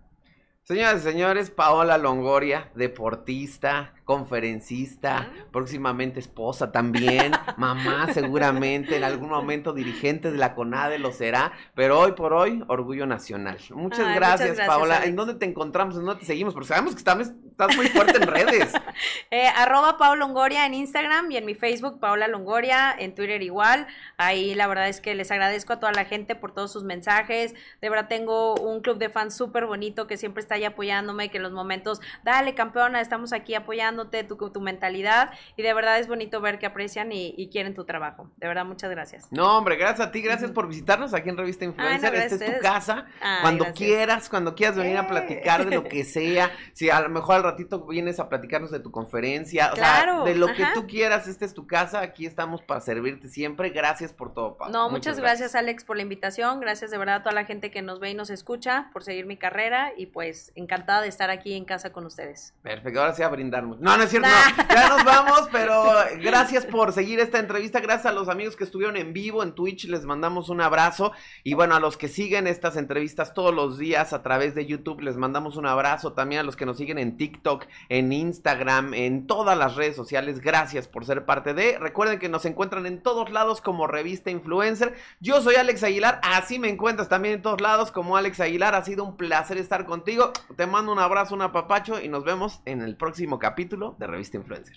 [0.64, 5.46] Señoras y señores, Paola Longoria, deportista, conferencista, ah.
[5.52, 12.00] próximamente esposa también, mamá seguramente, en algún momento dirigente de la CONADE lo será, pero
[12.00, 13.58] hoy por hoy, orgullo nacional.
[13.72, 15.04] Muchas, gracias, Paola.
[15.06, 15.96] ¿En dónde te encontramos?
[15.96, 16.54] ¿En dónde te seguimos?
[16.54, 18.74] Porque sabemos que estás, estás muy fuerte en redes.
[19.32, 23.88] eh, arroba Paola Longoria en Instagram y en mi Facebook, Paola Longoria, en Twitter igual.
[24.18, 27.56] Ahí la verdad es que les agradezco a toda la gente por todos sus mensajes.
[27.82, 31.38] De verdad tengo un club de fans súper bonito que siempre está ahí apoyándome, que
[31.38, 33.56] en los momentos, dale campeona, estamos aquí
[33.96, 37.86] apoyándote, tu, tu mentalidad, y de verdad es bonito ver que aprecian y, quieren tu
[37.86, 38.30] trabajo.
[38.38, 39.32] De verdad, muchas gracias.
[39.32, 42.14] No, hombre, gracias a ti, gracias por visitarnos aquí en Revista Influencer.
[42.16, 43.06] Esta es tu casa.
[43.42, 47.36] cuando quieras, cuando quieras venir a platicar de lo que sea, si a lo mejor
[47.36, 51.28] al ratito vienes a platicarnos de tu conferencia, o sea, de lo que tú quieras,
[51.28, 53.70] esta es tu casa, aquí estamos para servirte siempre.
[53.70, 54.74] Gracias por todo, Pablo.
[54.74, 56.60] No, muchas, gracias, Alex, por la invitación.
[56.60, 59.26] Gracias de verdad a toda la gente que nos ve y nos escucha por seguir
[59.26, 62.54] mi carrera y pues encantada de estar aquí en casa con ustedes.
[62.62, 63.80] Perfecto, ahora sí a brindarnos.
[63.86, 64.28] No, no es cierto,
[64.68, 68.98] ya nos vamos, pero gracias por seguir esta entrevista, gracias a los amigos que estuvieron
[68.98, 71.12] en vivo en Twitch, les mandamos un abrazo.
[71.44, 75.02] Y bueno, a los que siguen estas entrevistas todos los días a través de YouTube,
[75.02, 79.28] les mandamos un abrazo, también a los que nos siguen en TikTok, en Instagram, en
[79.28, 83.30] todas las redes sociales, gracias por ser parte de, recuerden que nos encuentran en todos
[83.30, 87.92] lados como revista influencer, yo soy Alex Aguilar, así me encuentras también en todos lados
[87.92, 92.02] como Alex Aguilar, ha sido un placer estar contigo, te mando un abrazo, un apapacho
[92.02, 93.38] y nos vemos en el próximo
[93.76, 94.76] de Revista Influencer.